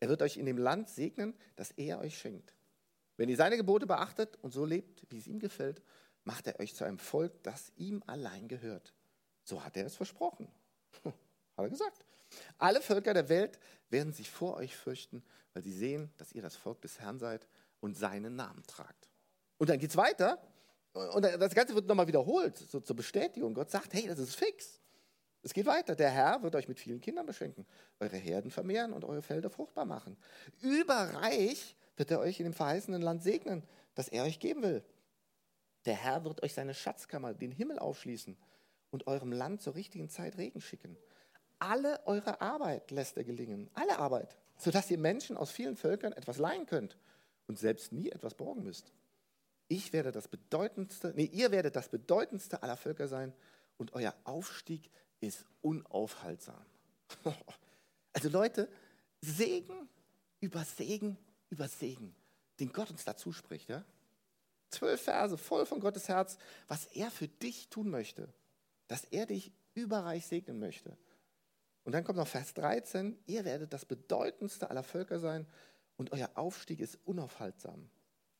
Er 0.00 0.08
wird 0.08 0.22
euch 0.22 0.36
in 0.36 0.46
dem 0.46 0.58
Land 0.58 0.88
segnen, 0.88 1.34
das 1.56 1.72
er 1.72 1.98
euch 1.98 2.16
schenkt. 2.16 2.54
Wenn 3.16 3.28
ihr 3.28 3.36
seine 3.36 3.56
Gebote 3.56 3.86
beachtet 3.86 4.38
und 4.42 4.52
so 4.52 4.64
lebt, 4.64 5.02
wie 5.10 5.18
es 5.18 5.26
ihm 5.26 5.40
gefällt, 5.40 5.82
macht 6.24 6.46
er 6.46 6.60
euch 6.60 6.74
zu 6.74 6.84
einem 6.84 6.98
Volk, 6.98 7.42
das 7.42 7.72
ihm 7.76 8.02
allein 8.06 8.46
gehört. 8.46 8.94
So 9.42 9.64
hat 9.64 9.76
er 9.76 9.86
es 9.86 9.96
versprochen. 9.96 10.48
Hat 11.04 11.14
er 11.56 11.68
gesagt. 11.70 12.04
Alle 12.58 12.80
Völker 12.80 13.14
der 13.14 13.28
Welt 13.28 13.58
werden 13.88 14.12
sich 14.12 14.30
vor 14.30 14.56
euch 14.56 14.76
fürchten, 14.76 15.24
weil 15.54 15.62
sie 15.62 15.72
sehen, 15.72 16.12
dass 16.18 16.32
ihr 16.32 16.42
das 16.42 16.54
Volk 16.54 16.80
des 16.82 17.00
Herrn 17.00 17.18
seid 17.18 17.48
und 17.80 17.96
seinen 17.96 18.36
Namen 18.36 18.62
tragt. 18.66 19.08
Und 19.56 19.70
dann 19.70 19.78
geht 19.78 19.90
es 19.90 19.96
weiter. 19.96 20.40
Und 21.14 21.22
das 21.22 21.54
Ganze 21.54 21.74
wird 21.74 21.86
nochmal 21.86 22.06
wiederholt, 22.06 22.56
so 22.56 22.80
zur 22.80 22.96
Bestätigung. 22.96 23.54
Gott 23.54 23.70
sagt, 23.70 23.94
hey, 23.94 24.06
das 24.06 24.18
ist 24.18 24.34
fix. 24.34 24.80
Es 25.42 25.54
geht 25.54 25.66
weiter. 25.66 25.94
Der 25.94 26.10
Herr 26.10 26.42
wird 26.42 26.54
euch 26.54 26.68
mit 26.68 26.80
vielen 26.80 27.00
Kindern 27.00 27.26
beschenken, 27.26 27.66
eure 28.00 28.16
Herden 28.16 28.50
vermehren 28.50 28.92
und 28.92 29.04
eure 29.04 29.22
Felder 29.22 29.50
fruchtbar 29.50 29.84
machen. 29.84 30.16
Überreich 30.60 31.76
wird 31.96 32.10
er 32.10 32.20
euch 32.20 32.40
in 32.40 32.44
dem 32.44 32.52
verheißenen 32.52 33.02
Land 33.02 33.22
segnen, 33.22 33.62
das 33.94 34.08
er 34.08 34.24
euch 34.24 34.40
geben 34.40 34.62
will. 34.62 34.84
Der 35.84 35.94
Herr 35.94 36.24
wird 36.24 36.42
euch 36.42 36.54
seine 36.54 36.74
Schatzkammer, 36.74 37.34
den 37.34 37.52
Himmel 37.52 37.78
aufschließen 37.78 38.36
und 38.90 39.06
eurem 39.06 39.32
Land 39.32 39.62
zur 39.62 39.74
richtigen 39.74 40.08
Zeit 40.08 40.36
Regen 40.38 40.60
schicken. 40.60 40.96
Alle 41.58 42.06
eure 42.06 42.40
Arbeit 42.40 42.90
lässt 42.90 43.16
er 43.16 43.24
gelingen, 43.24 43.70
alle 43.74 43.98
Arbeit, 43.98 44.36
sodass 44.56 44.90
ihr 44.90 44.98
Menschen 44.98 45.36
aus 45.36 45.50
vielen 45.50 45.76
Völkern 45.76 46.12
etwas 46.12 46.38
leihen 46.38 46.66
könnt 46.66 46.96
und 47.46 47.58
selbst 47.58 47.92
nie 47.92 48.10
etwas 48.10 48.34
borgen 48.34 48.62
müsst. 48.62 48.92
Ich 49.68 49.92
werde 49.92 50.12
das 50.12 50.28
bedeutendste, 50.28 51.12
nee, 51.14 51.30
ihr 51.32 51.50
werdet 51.50 51.76
das 51.76 51.88
bedeutendste 51.88 52.62
aller 52.62 52.76
Völker 52.76 53.06
sein 53.06 53.32
und 53.76 53.92
euer 53.92 54.14
Aufstieg 54.24 54.90
ist 55.20 55.44
unaufhaltsam. 55.62 56.64
Also 58.14 58.30
Leute, 58.30 58.68
Segen 59.20 59.88
über 60.40 60.64
Segen 60.64 61.16
über 61.50 61.68
Segen, 61.68 62.14
den 62.60 62.72
Gott 62.72 62.90
uns 62.90 63.04
dazu 63.04 63.32
spricht. 63.32 63.68
Ja? 63.68 63.84
Zwölf 64.70 65.02
Verse 65.02 65.38
voll 65.38 65.66
von 65.66 65.80
Gottes 65.80 66.08
Herz, 66.08 66.38
was 66.66 66.86
er 66.86 67.10
für 67.10 67.28
dich 67.28 67.68
tun 67.68 67.90
möchte, 67.90 68.32
dass 68.86 69.04
er 69.04 69.26
dich 69.26 69.52
überreich 69.74 70.26
segnen 70.26 70.58
möchte. 70.58 70.96
Und 71.84 71.92
dann 71.92 72.04
kommt 72.04 72.18
noch 72.18 72.28
Vers 72.28 72.54
13, 72.54 73.18
ihr 73.26 73.44
werdet 73.44 73.72
das 73.72 73.84
bedeutendste 73.84 74.68
aller 74.70 74.82
Völker 74.82 75.20
sein 75.20 75.46
und 75.96 76.12
euer 76.12 76.30
Aufstieg 76.34 76.80
ist 76.80 76.98
unaufhaltsam. 77.04 77.88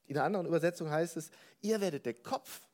In 0.09 0.17
einer 0.17 0.25
anderen 0.25 0.47
Übersetzung 0.47 0.91
heißt 0.91 1.19
es, 1.19 1.31
ihr 1.61 1.81
werdet 1.81 2.07
der 2.07 2.15
Kopf 2.15 2.67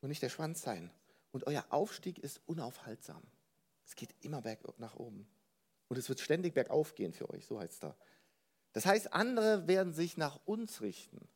und 0.00 0.08
nicht 0.08 0.22
der 0.22 0.28
Schwanz 0.28 0.62
sein. 0.62 0.90
Und 1.30 1.46
euer 1.46 1.64
Aufstieg 1.70 2.18
ist 2.18 2.40
unaufhaltsam. 2.46 3.22
Es 3.86 3.94
geht 3.94 4.14
immer 4.20 4.42
berg 4.42 4.78
nach 4.78 4.96
oben. 4.96 5.26
Und 5.88 5.96
es 5.96 6.08
wird 6.08 6.20
ständig 6.20 6.54
bergauf 6.54 6.94
gehen 6.94 7.12
für 7.12 7.30
euch, 7.30 7.46
so 7.46 7.60
heißt 7.60 7.72
es 7.72 7.80
da. 7.80 7.96
Das 8.72 8.84
heißt, 8.84 9.12
andere 9.12 9.68
werden 9.68 9.92
sich 9.92 10.16
nach 10.16 10.40
uns 10.44 10.80
richten 10.80 11.28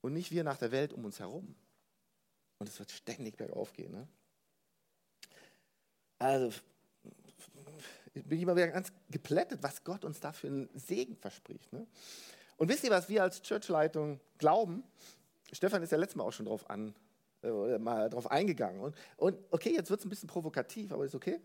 und 0.00 0.14
nicht 0.14 0.30
wir 0.30 0.44
nach 0.44 0.56
der 0.56 0.72
Welt 0.72 0.92
um 0.92 1.04
uns 1.04 1.20
herum. 1.20 1.54
Und 2.58 2.68
es 2.68 2.78
wird 2.78 2.90
ständig 2.90 3.36
bergauf 3.36 3.72
gehen. 3.72 3.92
Ne? 3.92 4.08
Also 6.18 6.52
bin 8.14 8.38
ich 8.38 8.42
immer 8.42 8.56
wieder 8.56 8.68
ganz 8.68 8.92
geplättet, 9.10 9.62
was 9.62 9.84
Gott 9.84 10.04
uns 10.04 10.20
da 10.20 10.32
für 10.32 10.46
einen 10.46 10.70
Segen 10.78 11.16
verspricht. 11.16 11.72
Ne? 11.72 11.86
Und 12.56 12.68
wisst 12.68 12.84
ihr, 12.84 12.90
was 12.90 13.08
wir 13.08 13.22
als 13.22 13.42
Churchleitung 13.42 14.20
glauben? 14.38 14.84
Stefan 15.52 15.82
ist 15.82 15.92
ja 15.92 15.98
letztes 15.98 16.16
Mal 16.16 16.24
auch 16.24 16.32
schon 16.32 16.46
drauf, 16.46 16.68
an, 16.70 16.94
äh, 17.42 17.78
mal 17.78 18.08
drauf 18.10 18.30
eingegangen. 18.30 18.80
Und, 18.80 18.96
und 19.16 19.38
okay, 19.50 19.74
jetzt 19.74 19.90
wird 19.90 20.00
es 20.00 20.06
ein 20.06 20.10
bisschen 20.10 20.28
provokativ, 20.28 20.92
aber 20.92 21.04
ist 21.04 21.14
okay. 21.14 21.40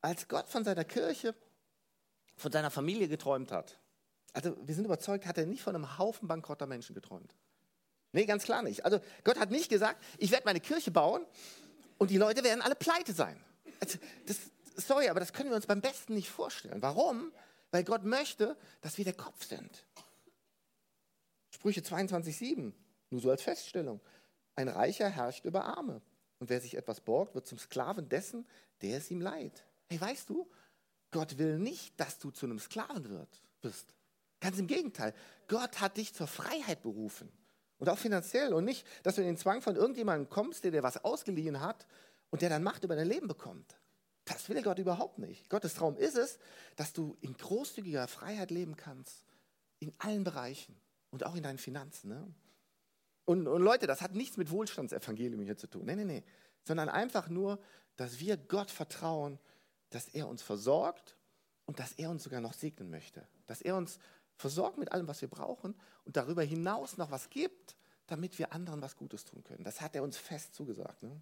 Als 0.00 0.28
Gott 0.28 0.48
von 0.48 0.64
seiner 0.64 0.84
Kirche, 0.84 1.34
von 2.36 2.52
seiner 2.52 2.70
Familie 2.70 3.08
geträumt 3.08 3.52
hat, 3.52 3.78
also 4.32 4.56
wir 4.66 4.74
sind 4.74 4.84
überzeugt, 4.84 5.26
hat 5.26 5.38
er 5.38 5.46
nicht 5.46 5.62
von 5.62 5.74
einem 5.74 5.96
Haufen 5.96 6.28
bankrotter 6.28 6.66
Menschen 6.66 6.94
geträumt. 6.94 7.34
Nee, 8.12 8.26
ganz 8.26 8.44
klar 8.44 8.62
nicht. 8.62 8.84
Also 8.84 9.00
Gott 9.22 9.38
hat 9.38 9.50
nicht 9.50 9.68
gesagt, 9.68 10.02
ich 10.18 10.30
werde 10.30 10.44
meine 10.44 10.60
Kirche 10.60 10.90
bauen 10.90 11.24
und 11.98 12.10
die 12.10 12.18
Leute 12.18 12.44
werden 12.44 12.62
alle 12.62 12.74
pleite 12.74 13.12
sein. 13.12 13.40
Also, 13.80 13.98
das, 14.26 14.38
sorry, 14.76 15.08
aber 15.08 15.20
das 15.20 15.32
können 15.32 15.50
wir 15.50 15.56
uns 15.56 15.66
beim 15.66 15.80
besten 15.80 16.14
nicht 16.14 16.30
vorstellen. 16.30 16.82
Warum? 16.82 17.32
Weil 17.70 17.84
Gott 17.84 18.04
möchte, 18.04 18.56
dass 18.82 18.98
wir 18.98 19.04
der 19.04 19.14
Kopf 19.14 19.44
sind. 19.44 19.84
Sprüche 21.54 21.82
22,7, 21.82 22.72
nur 23.10 23.20
so 23.20 23.30
als 23.30 23.42
Feststellung. 23.42 24.00
Ein 24.56 24.68
Reicher 24.68 25.08
herrscht 25.08 25.44
über 25.44 25.64
Arme. 25.64 26.02
Und 26.40 26.50
wer 26.50 26.60
sich 26.60 26.76
etwas 26.76 27.00
borgt, 27.00 27.36
wird 27.36 27.46
zum 27.46 27.58
Sklaven 27.58 28.08
dessen, 28.08 28.44
der 28.82 28.98
es 28.98 29.10
ihm 29.10 29.20
leiht. 29.20 29.64
Hey, 29.88 30.00
weißt 30.00 30.28
du, 30.28 30.50
Gott 31.12 31.38
will 31.38 31.60
nicht, 31.60 31.98
dass 32.00 32.18
du 32.18 32.32
zu 32.32 32.46
einem 32.46 32.58
Sklaven 32.58 33.28
wirst. 33.62 33.94
Ganz 34.40 34.58
im 34.58 34.66
Gegenteil. 34.66 35.14
Gott 35.46 35.80
hat 35.80 35.96
dich 35.96 36.12
zur 36.12 36.26
Freiheit 36.26 36.82
berufen. 36.82 37.30
Und 37.78 37.88
auch 37.88 37.98
finanziell. 37.98 38.52
Und 38.52 38.64
nicht, 38.64 38.84
dass 39.04 39.14
du 39.14 39.20
in 39.20 39.28
den 39.28 39.36
Zwang 39.36 39.62
von 39.62 39.76
irgendjemandem 39.76 40.28
kommst, 40.28 40.64
der 40.64 40.72
dir 40.72 40.82
was 40.82 41.04
ausgeliehen 41.04 41.60
hat 41.60 41.86
und 42.30 42.42
der 42.42 42.48
dann 42.48 42.64
Macht 42.64 42.82
über 42.82 42.96
dein 42.96 43.06
Leben 43.06 43.28
bekommt. 43.28 43.78
Das 44.24 44.48
will 44.48 44.60
Gott 44.60 44.80
überhaupt 44.80 45.18
nicht. 45.18 45.48
Gottes 45.48 45.74
Traum 45.74 45.96
ist 45.96 46.16
es, 46.16 46.38
dass 46.74 46.92
du 46.92 47.16
in 47.20 47.36
großzügiger 47.36 48.08
Freiheit 48.08 48.50
leben 48.50 48.76
kannst. 48.76 49.24
In 49.78 49.94
allen 49.98 50.24
Bereichen. 50.24 50.76
Und 51.14 51.24
auch 51.24 51.36
in 51.36 51.44
deinen 51.44 51.58
Finanzen. 51.58 52.08
Ne? 52.08 52.26
Und, 53.24 53.46
und, 53.46 53.62
Leute, 53.62 53.86
das 53.86 54.02
hat 54.02 54.16
nichts 54.16 54.36
mit 54.36 54.50
Wohlstandsevangelium 54.50 55.40
hier 55.42 55.56
zu 55.56 55.68
tun. 55.68 55.86
Nee, 55.86 55.94
nee, 55.94 56.04
nee. 56.04 56.24
Sondern 56.64 56.88
einfach 56.88 57.28
nur, 57.28 57.60
dass 57.94 58.18
wir 58.18 58.36
Gott 58.36 58.68
vertrauen, 58.68 59.38
dass 59.90 60.08
er 60.08 60.26
uns 60.26 60.42
versorgt 60.42 61.16
und 61.66 61.78
dass 61.78 61.92
er 61.92 62.10
uns 62.10 62.24
sogar 62.24 62.40
noch 62.40 62.52
segnen 62.52 62.90
möchte. 62.90 63.28
Dass 63.46 63.62
er 63.62 63.76
uns 63.76 64.00
versorgt 64.34 64.76
mit 64.76 64.90
allem, 64.90 65.06
was 65.06 65.20
wir 65.20 65.28
brauchen 65.28 65.76
und 66.04 66.16
darüber 66.16 66.42
hinaus 66.42 66.96
noch 66.96 67.12
was 67.12 67.30
gibt, 67.30 67.76
damit 68.08 68.36
wir 68.40 68.52
anderen 68.52 68.82
was 68.82 68.96
Gutes 68.96 69.24
tun 69.24 69.44
können. 69.44 69.62
Das 69.62 69.80
hat 69.80 69.94
er 69.94 70.02
uns 70.02 70.16
fest 70.16 70.52
zugesagt. 70.52 71.00
Ne? 71.00 71.20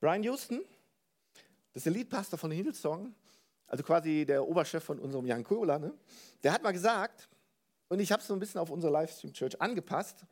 Brian 0.00 0.22
Houston, 0.22 0.62
das 1.74 1.84
ist 1.86 2.32
der 2.32 2.38
von 2.38 2.50
Hillsong, 2.50 3.14
also 3.66 3.84
quasi 3.84 4.24
der 4.24 4.48
Oberchef 4.48 4.82
von 4.82 4.98
unserem 4.98 5.26
Jan 5.26 5.44
Kola, 5.44 5.78
ne? 5.78 5.92
der 6.42 6.54
hat 6.54 6.62
mal 6.62 6.72
gesagt, 6.72 7.28
und 7.92 8.00
ich 8.00 8.10
habe 8.10 8.22
es 8.22 8.26
so 8.26 8.32
ein 8.32 8.40
bisschen 8.40 8.58
auf 8.58 8.70
unsere 8.70 8.90
Livestream 8.90 9.34
Church 9.34 9.60
angepasst, 9.60 10.24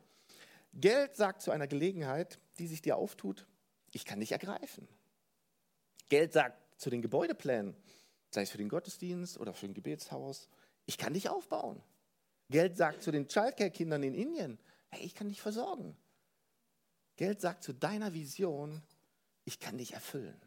Geld 0.73 1.15
sagt 1.15 1.43
zu 1.43 1.51
einer 1.51 1.67
Gelegenheit, 1.67 2.39
die 2.57 2.65
sich 2.65 2.81
dir 2.81 2.97
auftut, 2.97 3.45
ich 3.91 4.03
kann 4.03 4.19
dich 4.19 4.31
ergreifen. 4.31 4.87
Geld 6.09 6.33
sagt 6.33 6.57
zu 6.81 6.89
den 6.89 7.03
Gebäudeplänen, 7.03 7.75
sei 8.31 8.41
es 8.41 8.49
für 8.49 8.57
den 8.57 8.67
Gottesdienst 8.67 9.39
oder 9.39 9.53
für 9.53 9.67
ein 9.67 9.75
Gebetshaus, 9.75 10.49
ich 10.87 10.97
kann 10.97 11.13
dich 11.13 11.29
aufbauen. 11.29 11.83
Geld 12.49 12.77
sagt 12.77 13.03
zu 13.03 13.11
den 13.11 13.27
Childcare-Kindern 13.27 14.01
in 14.01 14.15
Indien, 14.15 14.57
hey, 14.89 15.05
ich 15.05 15.13
kann 15.13 15.29
dich 15.29 15.39
versorgen. 15.39 15.95
Geld 17.15 17.41
sagt 17.41 17.63
zu 17.63 17.73
deiner 17.73 18.11
Vision, 18.15 18.81
ich 19.45 19.59
kann 19.59 19.77
dich 19.77 19.93
erfüllen. 19.93 20.41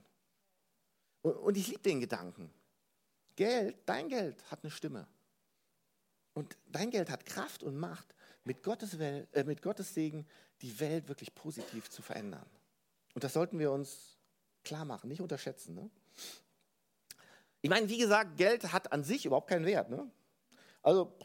Und 1.22 1.56
ich 1.56 1.68
liebe 1.68 1.82
den 1.82 2.00
Gedanken. 2.00 2.52
Geld, 3.36 3.76
dein 3.86 4.08
Geld 4.08 4.50
hat 4.50 4.64
eine 4.64 4.72
Stimme. 4.72 5.06
Und 6.34 6.56
dein 6.66 6.90
Geld 6.90 7.10
hat 7.10 7.24
Kraft 7.24 7.62
und 7.62 7.76
Macht, 7.76 8.14
mit 8.44 8.62
Gottes, 8.62 8.98
Welt, 8.98 9.28
äh, 9.32 9.44
mit 9.44 9.62
Gottes 9.62 9.94
Segen 9.94 10.26
die 10.60 10.78
Welt 10.80 11.08
wirklich 11.08 11.34
positiv 11.34 11.88
zu 11.88 12.02
verändern. 12.02 12.46
Und 13.14 13.24
das 13.24 13.32
sollten 13.32 13.58
wir 13.58 13.70
uns 13.72 14.18
klar 14.64 14.84
machen, 14.84 15.08
nicht 15.08 15.20
unterschätzen. 15.20 15.74
Ne? 15.74 15.90
Ich 17.62 17.70
meine, 17.70 17.88
wie 17.88 17.98
gesagt, 17.98 18.36
Geld 18.36 18.72
hat 18.72 18.92
an 18.92 19.04
sich 19.04 19.24
überhaupt 19.24 19.48
keinen 19.48 19.64
Wert. 19.64 19.88
Ne? 19.88 20.10
Also, 20.82 21.16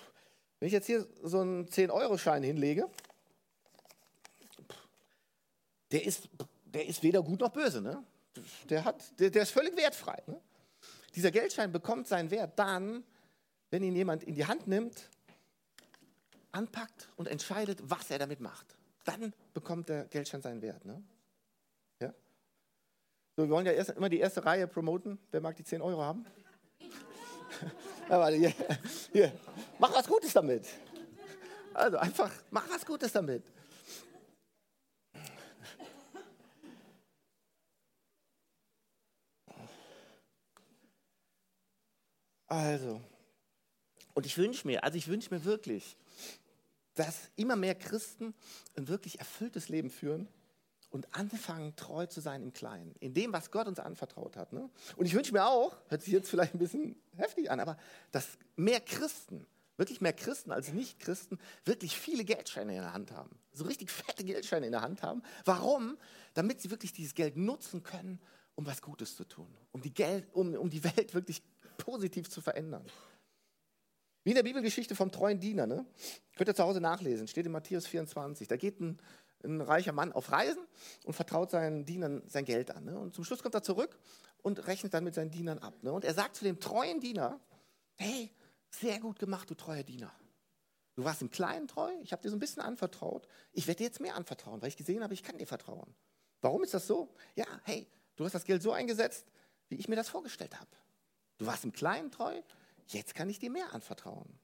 wenn 0.60 0.68
ich 0.68 0.74
jetzt 0.74 0.86
hier 0.86 1.08
so 1.24 1.42
einen 1.42 1.68
10-Euro-Schein 1.68 2.44
hinlege, 2.44 2.90
der 5.92 6.06
ist, 6.06 6.30
der 6.66 6.86
ist 6.86 7.02
weder 7.02 7.24
gut 7.24 7.40
noch 7.40 7.52
böse. 7.52 7.82
Ne? 7.82 8.04
Der, 8.70 8.86
hat, 8.86 9.20
der, 9.20 9.32
der 9.32 9.44
ist 9.44 9.52
völlig 9.52 9.76
wertfrei. 9.76 10.22
Ne? 10.28 10.40
Dieser 11.16 11.32
Geldschein 11.32 11.72
bekommt 11.72 12.08
seinen 12.08 12.30
Wert 12.30 12.58
dann, 12.60 13.04
wenn 13.70 13.84
ihn 13.84 13.96
jemand 13.96 14.24
in 14.24 14.36
die 14.36 14.46
Hand 14.46 14.68
nimmt, 14.68 15.10
anpackt 16.52 17.10
und 17.16 17.28
entscheidet, 17.28 17.80
was 17.84 18.10
er 18.10 18.20
damit 18.20 18.40
macht. 18.40 18.76
Dann 19.04 19.34
bekommt 19.54 19.90
der 19.90 20.06
Geldschein 20.06 20.42
seinen 20.42 20.62
Wert. 20.62 20.84
Ne? 20.86 21.02
Ja? 22.00 22.14
So, 23.36 23.44
wir 23.44 23.50
wollen 23.50 23.66
ja 23.66 23.72
erst, 23.72 23.92
immer 23.92 24.10
die 24.10 24.20
erste 24.20 24.44
Reihe 24.46 24.68
promoten. 24.68 25.20
Wer 25.32 25.42
mag 25.42 25.56
die 25.56 25.64
10 25.64 25.82
Euro 25.82 26.02
haben? 26.02 26.26
ja, 28.10 28.28
hier, 28.28 28.54
hier. 29.12 29.32
Mach 29.78 29.94
was 29.94 30.08
Gutes 30.08 30.34
damit. 30.34 30.68
Also 31.74 31.98
einfach, 31.98 32.32
mach 32.50 32.70
was 32.70 32.86
Gutes 32.86 33.12
damit. 33.12 33.44
Also, 42.48 43.00
und 44.20 44.26
ich 44.26 44.38
wünsche 44.38 44.68
mir, 44.68 44.84
also 44.84 44.98
ich 44.98 45.08
wünsche 45.08 45.34
mir 45.34 45.46
wirklich, 45.46 45.96
dass 46.94 47.32
immer 47.38 47.56
mehr 47.56 47.74
Christen 47.74 48.34
ein 48.76 48.90
wirklich 48.90 49.18
erfülltes 49.20 49.70
Leben 49.70 49.90
führen 49.90 50.28
und 50.90 51.16
anfangen, 51.16 51.74
treu 51.78 52.06
zu 52.06 52.20
sein 52.20 52.44
im 52.44 52.52
Kleinen, 52.52 52.94
in 53.00 53.14
dem, 53.14 53.32
was 53.32 53.50
Gott 53.50 53.66
uns 53.66 53.80
anvertraut 53.80 54.36
hat. 54.36 54.52
Ne? 54.52 54.70
Und 54.98 55.06
ich 55.06 55.14
wünsche 55.14 55.32
mir 55.32 55.46
auch, 55.46 55.78
hört 55.88 56.02
sich 56.04 56.12
jetzt 56.12 56.30
vielleicht 56.30 56.54
ein 56.54 56.60
bisschen 56.60 57.02
heftig 57.16 57.50
an, 57.50 57.62
aber 57.62 57.78
dass 58.12 58.38
mehr 58.58 58.82
Christen, 58.82 59.48
wirklich 59.78 60.02
mehr 60.02 60.12
Christen 60.12 60.52
als 60.52 60.74
Nicht-Christen, 60.74 61.40
wirklich 61.64 61.98
viele 61.98 62.26
Geldscheine 62.26 62.76
in 62.76 62.82
der 62.82 62.92
Hand 62.92 63.14
haben. 63.14 63.40
So 63.54 63.64
richtig 63.64 63.90
fette 63.90 64.26
Geldscheine 64.26 64.66
in 64.66 64.74
der 64.74 64.82
Hand 64.82 65.02
haben. 65.02 65.24
Warum? 65.46 65.98
Damit 66.34 66.60
sie 66.60 66.72
wirklich 66.72 66.92
dieses 66.92 67.14
Geld 67.16 67.38
nutzen 67.38 67.84
können, 67.84 68.20
um 68.56 68.66
was 68.66 68.82
Gutes 68.82 69.16
zu 69.16 69.24
tun, 69.24 69.48
um 69.72 69.82
die, 69.82 69.94
Geld, 69.94 70.28
um, 70.34 70.56
um 70.56 70.70
die 70.70 70.84
Welt 70.84 71.14
wirklich 71.14 71.42
positiv 71.78 72.30
zu 72.30 72.42
verändern. 72.42 72.86
Wie 74.30 74.34
in 74.34 74.36
der 74.36 74.44
Bibelgeschichte 74.44 74.94
vom 74.94 75.12
treuen 75.12 75.40
Diener. 75.40 75.66
Ne? 75.66 75.88
Könnt 76.36 76.48
ihr 76.48 76.54
zu 76.54 76.62
Hause 76.62 76.80
nachlesen, 76.80 77.28
steht 77.28 77.48
in 77.48 77.52
Matthäus 77.52 77.88
24. 77.88 78.48
Da 78.48 78.58
geht 78.58 78.80
ein, 78.80 79.02
ein 79.44 79.60
reicher 79.60 79.92
Mann 79.92 80.12
auf 80.14 80.32
Reisen 80.32 80.68
und 81.04 81.14
vertraut 81.14 81.50
seinen 81.50 81.84
Dienern 81.84 82.22
sein 82.28 82.46
Geld 82.46 82.70
an. 82.70 82.86
Ne? 82.86 83.00
Und 83.00 83.16
zum 83.16 83.24
Schluss 83.24 83.42
kommt 83.42 83.56
er 83.56 83.64
zurück 83.64 83.98
und 84.44 84.68
rechnet 84.68 84.94
dann 84.94 85.04
mit 85.04 85.16
seinen 85.16 85.32
Dienern 85.32 85.58
ab. 85.58 85.82
Ne? 85.82 85.92
Und 85.92 86.06
er 86.06 86.14
sagt 86.14 86.36
zu 86.36 86.44
dem 86.44 86.60
treuen 86.60 87.00
Diener, 87.00 87.40
hey, 87.96 88.30
sehr 88.70 89.00
gut 89.00 89.18
gemacht, 89.18 89.50
du 89.50 89.56
treuer 89.56 89.82
Diener. 89.82 90.14
Du 90.94 91.04
warst 91.04 91.24
im 91.24 91.32
Kleinen 91.32 91.68
treu, 91.68 91.92
ich 92.04 92.12
habe 92.12 92.22
dir 92.22 92.30
so 92.30 92.36
ein 92.36 92.40
bisschen 92.40 92.62
anvertraut. 92.62 93.28
Ich 93.52 93.66
werde 93.66 93.80
dir 93.80 93.86
jetzt 93.86 94.00
mehr 94.00 94.14
anvertrauen, 94.16 94.62
weil 94.62 94.70
ich 94.70 94.78
gesehen 94.78 95.02
habe, 95.02 95.16
ich 95.16 95.24
kann 95.24 95.40
dir 95.40 95.48
vertrauen. 95.48 95.96
Warum 96.42 96.64
ist 96.64 96.76
das 96.76 96.86
so? 96.86 97.16
Ja, 97.34 97.48
hey, 97.64 97.88
du 98.16 98.26
hast 98.26 98.36
das 98.36 98.46
Geld 98.46 98.62
so 98.62 98.74
eingesetzt, 98.74 99.26
wie 99.70 99.78
ich 99.78 99.88
mir 99.88 99.96
das 99.96 100.08
vorgestellt 100.08 100.60
habe. 100.60 100.70
Du 101.40 101.48
warst 101.48 101.64
im 101.64 101.72
Kleinen 101.72 102.12
treu, 102.12 102.40
jetzt 102.94 103.16
kann 103.16 103.30
ich 103.30 103.40
dir 103.40 103.50
mehr 103.50 103.74
anvertrauen. 103.74 104.40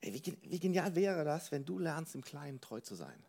Wie, 0.00 0.36
wie 0.42 0.58
genial 0.58 0.94
wäre 0.94 1.24
das, 1.24 1.52
wenn 1.52 1.64
du 1.64 1.78
lernst, 1.78 2.14
im 2.14 2.22
Kleinen 2.22 2.60
treu 2.60 2.80
zu 2.80 2.94
sein? 2.94 3.24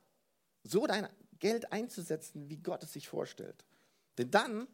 So 0.64 0.88
dein 0.88 1.08
Geld 1.40 1.72
einzusetzen, 1.72 2.50
wie 2.50 2.58
Gott 2.58 2.84
es 2.84 2.94
sich 2.94 3.08
vorstellt. 3.08 3.66
Denn 4.18 4.32
dann 4.32 4.68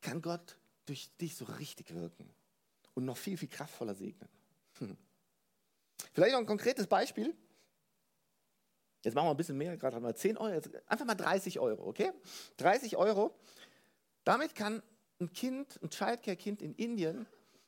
kann 0.00 0.22
Gott 0.22 0.58
durch 0.86 1.14
dich 1.16 1.34
so 1.36 1.44
richtig 1.44 1.92
wirken 1.94 2.32
und 2.94 3.04
noch 3.04 3.16
viel, 3.16 3.36
viel 3.36 3.48
kraftvoller 3.48 3.94
segnen. 3.94 4.28
Hm. 4.78 4.96
Vielleicht 6.12 6.32
noch 6.32 6.40
ein 6.40 6.46
konkretes 6.46 6.86
Beispiel. 6.86 7.34
Jetzt 9.04 9.14
machen 9.14 9.26
wir 9.26 9.30
ein 9.32 9.36
bisschen 9.36 9.58
mehr, 9.58 9.76
gerade 9.76 10.00
mal 10.00 10.16
10 10.16 10.36
Euro, 10.36 10.60
einfach 10.86 11.04
mal 11.04 11.14
30 11.14 11.60
Euro, 11.60 11.86
okay? 11.86 12.12
30 12.56 12.96
Euro. 12.96 13.38
Damit 14.24 14.54
kann 14.54 14.82
ein 15.20 15.32
Kind, 15.32 15.80
ein 15.82 15.90
Childcare-Kind 15.90 16.62
in 16.62 16.74
Indien 16.74 17.26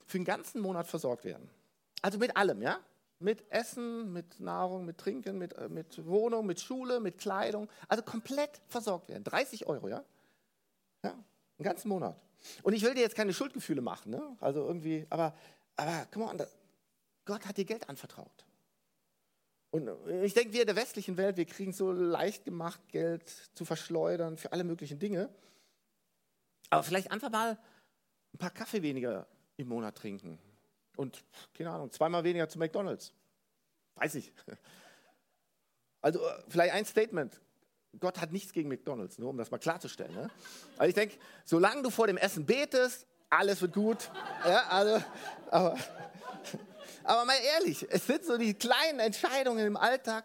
für 0.09 0.19
den 0.19 0.25
ganzen 0.25 0.61
Monat 0.61 0.87
versorgt 0.87 1.25
werden. 1.25 1.49
Also 2.03 2.19
mit 2.19 2.37
allem, 2.37 2.63
ja? 2.63 2.81
Mit 3.21 3.51
Essen, 3.51 4.13
mit 4.13 4.41
Nahrung, 4.41 4.85
mit 4.85 4.99
Trinken, 4.99 5.39
mit, 5.39 5.53
äh, 5.53 5.69
mit 5.69 6.05
Wohnung, 6.07 6.47
mit 6.47 6.61
Schule, 6.61 6.99
mit 6.99 7.19
Kleidung. 7.19 7.69
Also 7.89 8.03
komplett 8.03 8.61
versorgt 8.69 9.09
werden. 9.09 9.25
30 9.25 9.67
Euro, 9.67 9.89
ja? 9.89 10.03
Ja, 11.05 11.11
einen 11.11 11.25
ganzen 11.65 11.89
Monat. 11.89 12.17
Und 12.63 12.73
ich 12.73 12.83
will 12.83 12.95
dir 12.95 13.01
jetzt 13.01 13.17
keine 13.17 13.35
Schuldgefühle 13.35 13.83
machen, 13.83 14.11
ne? 14.11 14.37
Also 14.41 14.65
irgendwie, 14.65 15.07
aber, 15.11 15.35
aber, 15.77 16.07
come 16.13 16.25
on, 16.27 16.43
Gott 17.25 17.47
hat 17.47 17.57
dir 17.57 17.65
Geld 17.65 17.89
anvertraut. 17.89 18.47
Und 19.71 19.91
ich 20.23 20.33
denke, 20.33 20.55
wir 20.55 20.63
in 20.63 20.67
der 20.67 20.77
westlichen 20.77 21.19
Welt, 21.19 21.37
wir 21.37 21.45
kriegen 21.45 21.75
so 21.75 21.93
leicht 21.93 22.45
gemacht, 22.45 22.81
Geld 22.89 23.29
zu 23.55 23.67
verschleudern 23.67 24.39
für 24.39 24.53
alle 24.53 24.65
möglichen 24.65 24.99
Dinge. 24.99 25.29
Aber 26.71 26.83
vielleicht 26.83 27.11
einfach 27.11 27.31
mal 27.31 27.59
ein 28.33 28.39
paar 28.39 28.51
Kaffee 28.51 28.81
weniger 28.81 29.27
im 29.59 29.69
Monat 29.69 29.97
trinken. 29.97 30.39
Und, 30.97 31.23
keine 31.55 31.71
Ahnung, 31.71 31.93
zweimal 31.93 32.25
weniger 32.25 32.49
zu 32.49 32.59
McDonalds. 32.59 33.13
Weiß 33.97 34.15
ich. 34.15 34.33
Also 36.01 36.21
vielleicht 36.49 36.75
ein 36.75 36.85
Statement. 36.85 37.41
Gott 37.99 38.21
hat 38.21 38.33
nichts 38.33 38.53
gegen 38.53 38.69
McDonalds, 38.69 39.19
nur 39.19 39.31
um 39.31 39.37
das 39.37 39.51
mal 39.51 39.59
klarzustellen. 39.59 40.15
Ne? 40.15 40.31
Also 40.77 40.89
ich 40.89 40.95
denke, 40.95 41.19
solange 41.45 41.83
du 41.83 41.91
vor 41.91 42.07
dem 42.07 42.17
Essen 42.17 42.47
betest, 42.47 43.07
alles 43.29 43.61
wird 43.61 43.75
gut. 43.75 44.11
Ja, 44.45 44.69
also, 44.69 45.05
aber, 45.51 45.77
aber 47.03 47.25
mal 47.25 47.37
ehrlich, 47.57 47.87
es 47.91 48.07
sind 48.07 48.25
so 48.25 48.39
die 48.39 48.55
kleinen 48.55 49.01
Entscheidungen 49.01 49.67
im 49.67 49.77
Alltag, 49.77 50.25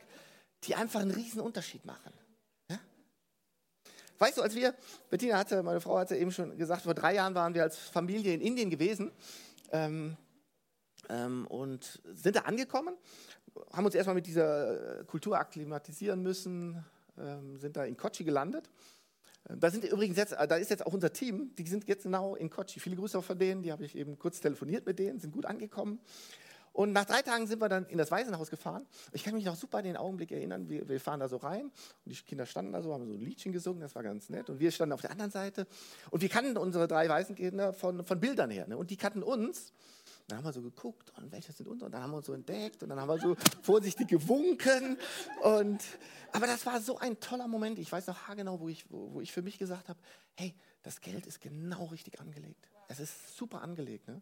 die 0.64 0.76
einfach 0.76 1.02
einen 1.02 1.12
riesen 1.12 1.42
Unterschied 1.42 1.84
machen. 1.86 2.14
Weißt 4.24 4.38
du, 4.38 4.42
als 4.42 4.56
wir, 4.56 4.74
Bettina 5.10 5.38
hatte, 5.38 5.62
meine 5.64 5.82
Frau 5.82 5.98
hatte 5.98 6.16
eben 6.16 6.32
schon 6.32 6.58
gesagt, 6.58 6.84
vor 6.84 6.94
drei 6.94 7.16
Jahren 7.16 7.36
waren 7.36 7.54
wir 7.54 7.62
als 7.62 7.78
Familie 7.78 8.34
in 8.34 8.40
Indien 8.40 8.70
gewesen 8.70 9.12
ähm, 9.74 10.16
ähm, 11.10 11.46
und 11.48 12.02
sind 12.14 12.38
da 12.38 12.44
angekommen, 12.44 12.96
haben 13.74 13.84
uns 13.84 13.96
erstmal 13.96 14.16
mit 14.16 14.26
dieser 14.26 15.02
äh, 15.02 15.04
Kultur 15.04 15.38
akklimatisieren 15.38 16.22
müssen, 16.22 16.86
ähm, 17.18 17.58
sind 17.58 17.76
da 17.76 17.84
in 17.84 17.98
Kochi 17.98 18.24
gelandet. 18.24 18.70
Äh, 19.50 19.58
da 19.58 19.70
sind 19.70 19.84
übrigens 19.84 20.16
jetzt, 20.16 20.32
äh, 20.32 20.48
da 20.48 20.56
ist 20.56 20.70
jetzt 20.70 20.86
auch 20.86 20.94
unser 20.94 21.12
Team, 21.12 21.54
die 21.58 21.68
sind 21.68 21.86
jetzt 21.90 22.04
genau 22.04 22.36
in 22.36 22.50
Kochi. 22.50 22.80
Viele 22.80 22.96
Grüße 22.96 23.20
auch 23.20 23.26
von 23.26 23.38
denen, 23.38 23.62
die 23.62 23.74
habe 23.74 23.84
ich 23.84 23.94
eben 23.94 24.18
kurz 24.18 24.40
telefoniert 24.40 24.86
mit 24.86 25.00
denen, 25.00 25.20
sind 25.20 25.34
gut 25.34 25.46
angekommen. 25.46 26.00
Und 26.74 26.92
nach 26.92 27.06
drei 27.06 27.22
Tagen 27.22 27.46
sind 27.46 27.62
wir 27.62 27.70
dann 27.70 27.86
in 27.86 28.00
das 28.00 28.10
Waisenhaus 28.10 28.50
gefahren. 28.50 28.86
Ich 29.12 29.24
kann 29.24 29.36
mich 29.36 29.46
noch 29.46 29.56
super 29.56 29.78
an 29.78 29.84
den 29.84 29.96
Augenblick 29.96 30.32
erinnern. 30.32 30.68
Wir, 30.68 30.90
wir, 30.90 31.00
fahren 31.00 31.20
da 31.20 31.30
so 31.30 31.38
rein 31.38 31.66
und 31.66 32.12
die 32.12 32.16
Kinder 32.16 32.48
standen 32.48 32.74
da 32.74 32.82
so, 32.82 32.92
haben 32.94 33.06
so 33.06 33.14
ein 33.14 33.22
Liedchen 33.22 33.54
gesungen, 33.54 33.82
das 33.82 33.94
war 33.94 34.02
ganz 34.02 34.30
nett. 34.30 34.50
Und 34.50 34.60
wir 34.60 34.72
standen 34.72 34.94
auf 34.94 35.02
der 35.02 35.12
anderen 35.12 35.30
Seite 35.30 35.68
und 36.10 36.22
wir 36.22 36.30
kannten 36.30 36.58
unsere 36.58 36.88
drei 36.88 37.08
Waisenkinder 37.08 37.74
von, 37.74 38.04
von 38.04 38.20
Bildern 38.20 38.50
her. 38.50 38.68
Ne? 38.68 38.76
Und 38.76 38.90
die 38.90 38.98
kannten 38.98 39.22
uns. 39.22 39.72
Dann 40.28 40.40
haben 40.40 40.46
wir 40.46 40.54
so 40.54 40.62
geguckt, 40.62 41.12
und 41.18 41.32
welche 41.32 41.52
sind 41.52 41.68
unsere? 41.68 41.88
Und 41.88 41.92
dann 41.92 42.02
haben 42.02 42.12
wir 42.12 42.18
uns 42.18 42.26
so 42.26 42.34
entdeckt 42.34 42.82
und 42.82 42.90
dann 42.90 43.00
haben 43.00 43.10
wir 43.10 43.20
so 43.20 43.36
vorsichtig 43.62 44.08
gewunken. 44.08 44.98
Und, 45.44 45.84
aber 46.32 46.48
das 46.48 46.66
war 46.66 46.82
so 46.82 46.98
ein 46.98 47.20
toller 47.20 47.48
Moment. 47.48 47.78
Ich 47.78 47.92
weiß 47.92 48.08
noch 48.08 48.28
haargenau, 48.28 48.60
wo 48.60 48.68
ich, 48.68 48.90
wo, 48.90 49.14
wo 49.14 49.22
ich 49.22 49.32
für 49.32 49.42
mich 49.42 49.60
gesagt 49.60 49.90
habe, 49.90 50.00
hey, 50.36 50.56
das 50.82 51.02
Geld 51.02 51.28
ist 51.28 51.40
genau 51.40 51.86
richtig 51.86 52.20
angelegt. 52.20 52.68
Es 52.88 53.00
ist 53.00 53.38
super 53.38 53.62
angelegt. 53.62 54.08
Ne? 54.08 54.22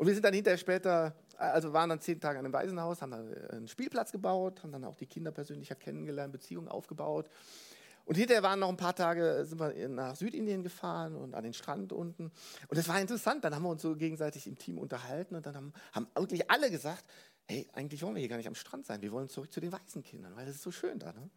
Und 0.00 0.06
wir 0.06 0.14
sind 0.14 0.24
dann 0.24 0.32
hinterher 0.32 0.56
später, 0.56 1.14
also 1.36 1.74
waren 1.74 1.90
dann 1.90 2.00
zehn 2.00 2.18
Tage 2.18 2.38
an 2.38 2.46
einem 2.46 2.54
Waisenhaus, 2.54 3.02
haben 3.02 3.10
dann 3.10 3.34
einen 3.50 3.68
Spielplatz 3.68 4.10
gebaut, 4.12 4.62
haben 4.62 4.72
dann 4.72 4.82
auch 4.84 4.96
die 4.96 5.04
Kinder 5.04 5.30
persönlicher 5.30 5.74
kennengelernt, 5.74 6.32
Beziehungen 6.32 6.68
aufgebaut. 6.68 7.28
Und 8.06 8.14
hinterher 8.14 8.42
waren 8.42 8.60
noch 8.60 8.70
ein 8.70 8.78
paar 8.78 8.94
Tage, 8.94 9.44
sind 9.44 9.60
wir 9.60 9.88
nach 9.90 10.16
Südindien 10.16 10.62
gefahren 10.62 11.14
und 11.14 11.34
an 11.34 11.44
den 11.44 11.52
Strand 11.52 11.92
unten. 11.92 12.32
Und 12.68 12.78
das 12.78 12.88
war 12.88 12.98
interessant. 12.98 13.44
Dann 13.44 13.54
haben 13.54 13.62
wir 13.62 13.68
uns 13.68 13.82
so 13.82 13.94
gegenseitig 13.94 14.46
im 14.46 14.56
Team 14.56 14.78
unterhalten 14.78 15.34
und 15.34 15.44
dann 15.44 15.54
haben, 15.54 15.74
haben 15.92 16.06
wirklich 16.14 16.50
alle 16.50 16.70
gesagt, 16.70 17.04
hey, 17.46 17.68
eigentlich 17.74 18.02
wollen 18.02 18.14
wir 18.14 18.20
hier 18.20 18.30
gar 18.30 18.38
nicht 18.38 18.48
am 18.48 18.54
Strand 18.54 18.86
sein. 18.86 19.02
Wir 19.02 19.12
wollen 19.12 19.28
zurück 19.28 19.52
zu 19.52 19.60
den 19.60 19.70
weißen 19.70 20.02
Kindern, 20.02 20.34
weil 20.34 20.48
es 20.48 20.54
ist 20.54 20.62
so 20.62 20.70
schön 20.70 20.98
da. 20.98 21.12
Ne? 21.12 21.28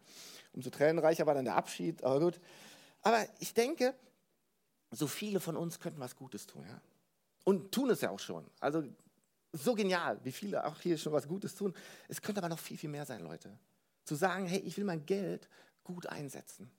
Umso 0.53 0.69
tränenreicher 0.69 1.25
war 1.25 1.33
dann 1.33 1.43
der 1.43 1.57
Abschied, 1.57 2.01
aber 2.01 2.21
gut. 2.21 2.39
Aber 3.01 3.25
ich 3.39 3.53
denke, 3.53 3.93
so 4.89 5.07
viele 5.07 5.41
von 5.41 5.57
uns 5.57 5.81
könnten 5.81 5.99
was 5.99 6.15
Gutes 6.15 6.47
tun. 6.47 6.63
Ja? 6.65 6.79
Und 7.43 7.71
tun 7.71 7.89
es 7.89 8.01
ja 8.01 8.09
auch 8.09 8.19
schon. 8.19 8.49
Also 8.59 8.83
so 9.51 9.75
genial, 9.75 10.19
wie 10.23 10.31
viele 10.31 10.65
auch 10.65 10.79
hier 10.81 10.97
schon 10.97 11.13
was 11.13 11.27
Gutes 11.27 11.55
tun. 11.55 11.73
Es 12.07 12.21
könnte 12.21 12.39
aber 12.39 12.49
noch 12.49 12.59
viel, 12.59 12.77
viel 12.77 12.89
mehr 12.89 13.05
sein, 13.05 13.21
Leute. 13.21 13.57
Zu 14.05 14.15
sagen, 14.15 14.45
hey, 14.47 14.59
ich 14.59 14.77
will 14.77 14.83
mein 14.83 15.05
Geld 15.05 15.47
gut 15.83 16.07
einsetzen. 16.07 16.71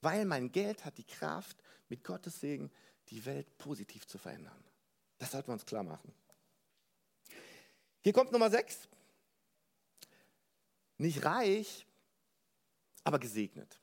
Weil 0.00 0.24
mein 0.24 0.50
Geld 0.50 0.84
hat 0.84 0.98
die 0.98 1.04
Kraft, 1.04 1.56
mit 1.88 2.04
Gottes 2.04 2.40
Segen 2.40 2.70
die 3.08 3.24
Welt 3.26 3.58
positiv 3.58 4.06
zu 4.06 4.16
verändern. 4.16 4.64
Das 5.18 5.32
sollten 5.32 5.48
wir 5.48 5.52
uns 5.52 5.66
klar 5.66 5.82
machen. 5.82 6.12
Hier 8.00 8.12
kommt 8.12 8.32
Nummer 8.32 8.50
6. 8.50 8.88
Nicht 10.98 11.24
reich, 11.24 11.86
aber 13.04 13.18
gesegnet. 13.18 13.80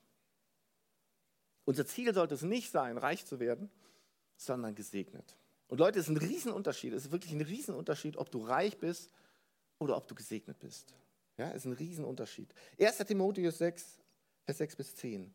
Unser 1.64 1.86
Ziel 1.86 2.12
sollte 2.12 2.34
es 2.34 2.42
nicht 2.42 2.70
sein, 2.70 2.98
reich 2.98 3.24
zu 3.24 3.38
werden, 3.38 3.70
sondern 4.36 4.74
gesegnet. 4.74 5.36
Und 5.70 5.78
Leute, 5.78 6.00
es 6.00 6.08
ist 6.08 6.10
ein 6.10 6.16
Riesenunterschied. 6.16 6.92
Es 6.92 7.04
ist 7.04 7.12
wirklich 7.12 7.32
ein 7.32 7.40
Riesenunterschied, 7.40 8.16
ob 8.16 8.28
du 8.32 8.44
reich 8.44 8.76
bist 8.78 9.12
oder 9.78 9.96
ob 9.96 10.08
du 10.08 10.16
gesegnet 10.16 10.58
bist. 10.58 10.92
Ja, 11.38 11.50
es 11.50 11.58
ist 11.58 11.66
ein 11.66 11.72
Riesenunterschied. 11.74 12.52
1. 12.80 12.98
Timotheus 12.98 13.58
6, 13.58 14.00
Vers 14.44 14.58
6 14.58 14.76
bis 14.76 14.96
10. 14.96 15.32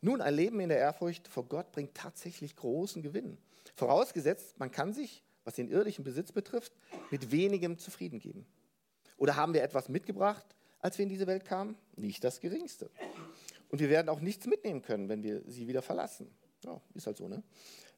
Nun, 0.00 0.22
ein 0.22 0.34
Leben 0.34 0.60
in 0.60 0.68
der 0.68 0.78
Ehrfurcht 0.78 1.26
vor 1.26 1.46
Gott 1.46 1.72
bringt 1.72 1.94
tatsächlich 1.94 2.54
großen 2.54 3.02
Gewinn. 3.02 3.38
Vorausgesetzt, 3.74 4.56
man 4.60 4.70
kann 4.70 4.94
sich, 4.94 5.24
was 5.42 5.54
den 5.54 5.68
irdischen 5.68 6.04
Besitz 6.04 6.30
betrifft, 6.30 6.72
mit 7.10 7.32
wenigem 7.32 7.76
zufrieden 7.76 8.20
geben. 8.20 8.46
Oder 9.16 9.34
haben 9.34 9.52
wir 9.52 9.64
etwas 9.64 9.88
mitgebracht, 9.88 10.46
als 10.78 10.96
wir 10.96 11.02
in 11.02 11.08
diese 11.08 11.26
Welt 11.26 11.44
kamen? 11.44 11.76
Nicht 11.96 12.22
das 12.22 12.38
Geringste. 12.38 12.88
Und 13.68 13.80
wir 13.80 13.90
werden 13.90 14.10
auch 14.10 14.20
nichts 14.20 14.46
mitnehmen 14.46 14.82
können, 14.82 15.08
wenn 15.08 15.24
wir 15.24 15.42
sie 15.48 15.66
wieder 15.66 15.82
verlassen. 15.82 16.30
Ja, 16.64 16.80
ist 16.94 17.06
halt 17.06 17.16
so, 17.16 17.26
ne? 17.26 17.42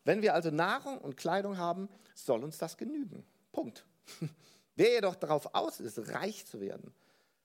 Wenn 0.04 0.22
wir 0.22 0.34
also 0.34 0.50
Nahrung 0.50 0.98
und 0.98 1.16
Kleidung 1.16 1.58
haben, 1.58 1.88
soll 2.14 2.42
uns 2.44 2.58
das 2.58 2.76
genügen. 2.76 3.24
Punkt. 3.52 3.84
Wer 4.76 4.92
jedoch 4.92 5.16
darauf 5.16 5.54
aus 5.54 5.80
ist, 5.80 6.12
reich 6.12 6.46
zu 6.46 6.60
werden, 6.60 6.92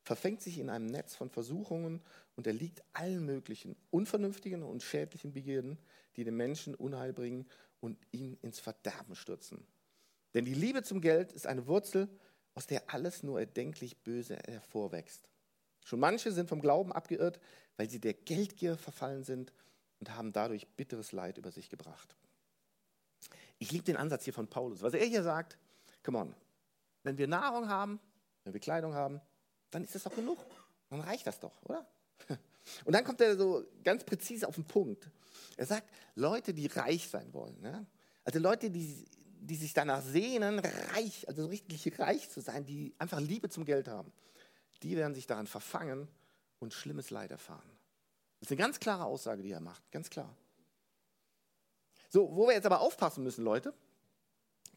verfängt 0.04 0.42
sich 0.42 0.60
in 0.60 0.70
einem 0.70 0.86
Netz 0.86 1.16
von 1.16 1.30
Versuchungen 1.30 2.02
und 2.36 2.48
erliegt 2.48 2.84
allen 2.94 3.26
möglichen 3.26 3.76
unvernünftigen 3.90 4.64
und 4.64 4.84
schädlichen 4.84 5.34
Begierden, 5.34 5.78
die 6.16 6.24
dem 6.24 6.38
Menschen 6.38 6.76
Unheil 6.76 7.14
bringen 7.14 7.48
und 7.80 7.98
ihn 8.12 8.38
ins 8.42 8.60
Verderben 8.60 9.16
stürzen. 9.16 9.66
Denn 10.34 10.46
die 10.46 10.54
Liebe 10.54 10.84
zum 10.84 11.02
Geld 11.02 11.32
ist 11.32 11.48
eine 11.48 11.68
Wurzel, 11.68 12.10
aus 12.56 12.68
der 12.68 12.94
alles 12.94 13.24
nur 13.24 13.40
erdenklich 13.40 13.98
Böse 14.04 14.38
hervorwächst. 14.46 15.28
Schon 15.86 16.00
manche 16.00 16.32
sind 16.32 16.50
vom 16.50 16.62
Glauben 16.62 16.92
abgeirrt, 16.92 17.40
weil 17.78 17.90
sie 17.90 18.00
der 18.00 18.14
Geldgier 18.14 18.78
verfallen 18.78 19.24
sind 19.24 19.54
und 20.00 20.16
haben 20.16 20.32
dadurch 20.34 20.68
bitteres 20.68 21.12
Leid 21.12 21.38
über 21.38 21.52
sich 21.52 21.70
gebracht. 21.70 22.16
Ich 23.60 23.72
liebe 23.72 23.84
den 23.84 23.98
Ansatz 23.98 24.24
hier 24.24 24.34
von 24.34 24.48
Paulus. 24.48 24.82
Was 24.82 24.94
er 24.94 25.06
hier 25.06 25.24
sagt, 25.24 25.58
come 26.04 26.20
on, 26.20 26.36
wenn 27.04 27.18
wir 27.18 27.28
Nahrung 27.28 27.70
haben, 27.70 28.00
wenn 28.44 28.54
wir 28.54 28.60
Kleidung 28.60 28.94
haben, 28.94 29.22
dann 29.72 29.84
ist 29.84 29.96
das 29.96 30.04
doch 30.04 30.16
genug. 30.16 30.38
Dann 30.90 31.02
reicht 31.02 31.26
das 31.26 31.40
doch, 31.40 31.62
oder? 31.64 31.88
Und 32.86 32.94
dann 32.94 33.04
kommt 33.04 33.22
er 33.22 33.36
so 33.38 33.66
ganz 33.84 34.04
präzise 34.04 34.48
auf 34.48 34.56
den 34.56 34.66
Punkt. 34.66 35.10
Er 35.58 35.66
sagt, 35.66 35.90
Leute, 36.16 36.54
die 36.54 36.68
reich 36.68 37.08
sein 37.10 37.34
wollen, 37.34 37.60
ne? 37.62 37.86
also 38.24 38.40
Leute, 38.40 38.70
die, 38.70 39.06
die 39.40 39.56
sich 39.56 39.74
danach 39.74 40.02
sehnen, 40.02 40.60
reich, 40.60 41.28
also 41.28 41.46
richtig 41.48 42.00
reich 42.00 42.30
zu 42.30 42.42
sein, 42.42 42.66
die 42.66 42.94
einfach 42.98 43.20
Liebe 43.20 43.50
zum 43.50 43.66
Geld 43.66 43.88
haben, 43.88 44.12
die 44.84 44.96
werden 44.96 45.16
sich 45.16 45.28
daran 45.28 45.48
verfangen 45.48 46.08
und 46.60 46.74
schlimmes 46.74 47.10
Leid 47.10 47.32
erfahren. 47.32 47.70
Das 48.40 48.48
ist 48.48 48.52
eine 48.52 48.58
ganz 48.58 48.80
klare 48.80 49.06
Aussage, 49.06 49.42
die 49.42 49.52
er 49.52 49.62
macht, 49.62 49.90
ganz 49.92 50.10
klar. 50.10 50.36
So, 52.14 52.30
wo 52.36 52.46
wir 52.46 52.54
jetzt 52.54 52.68
aber 52.68 52.80
aufpassen 52.80 53.24
müssen, 53.24 53.44
Leute, 53.44 53.74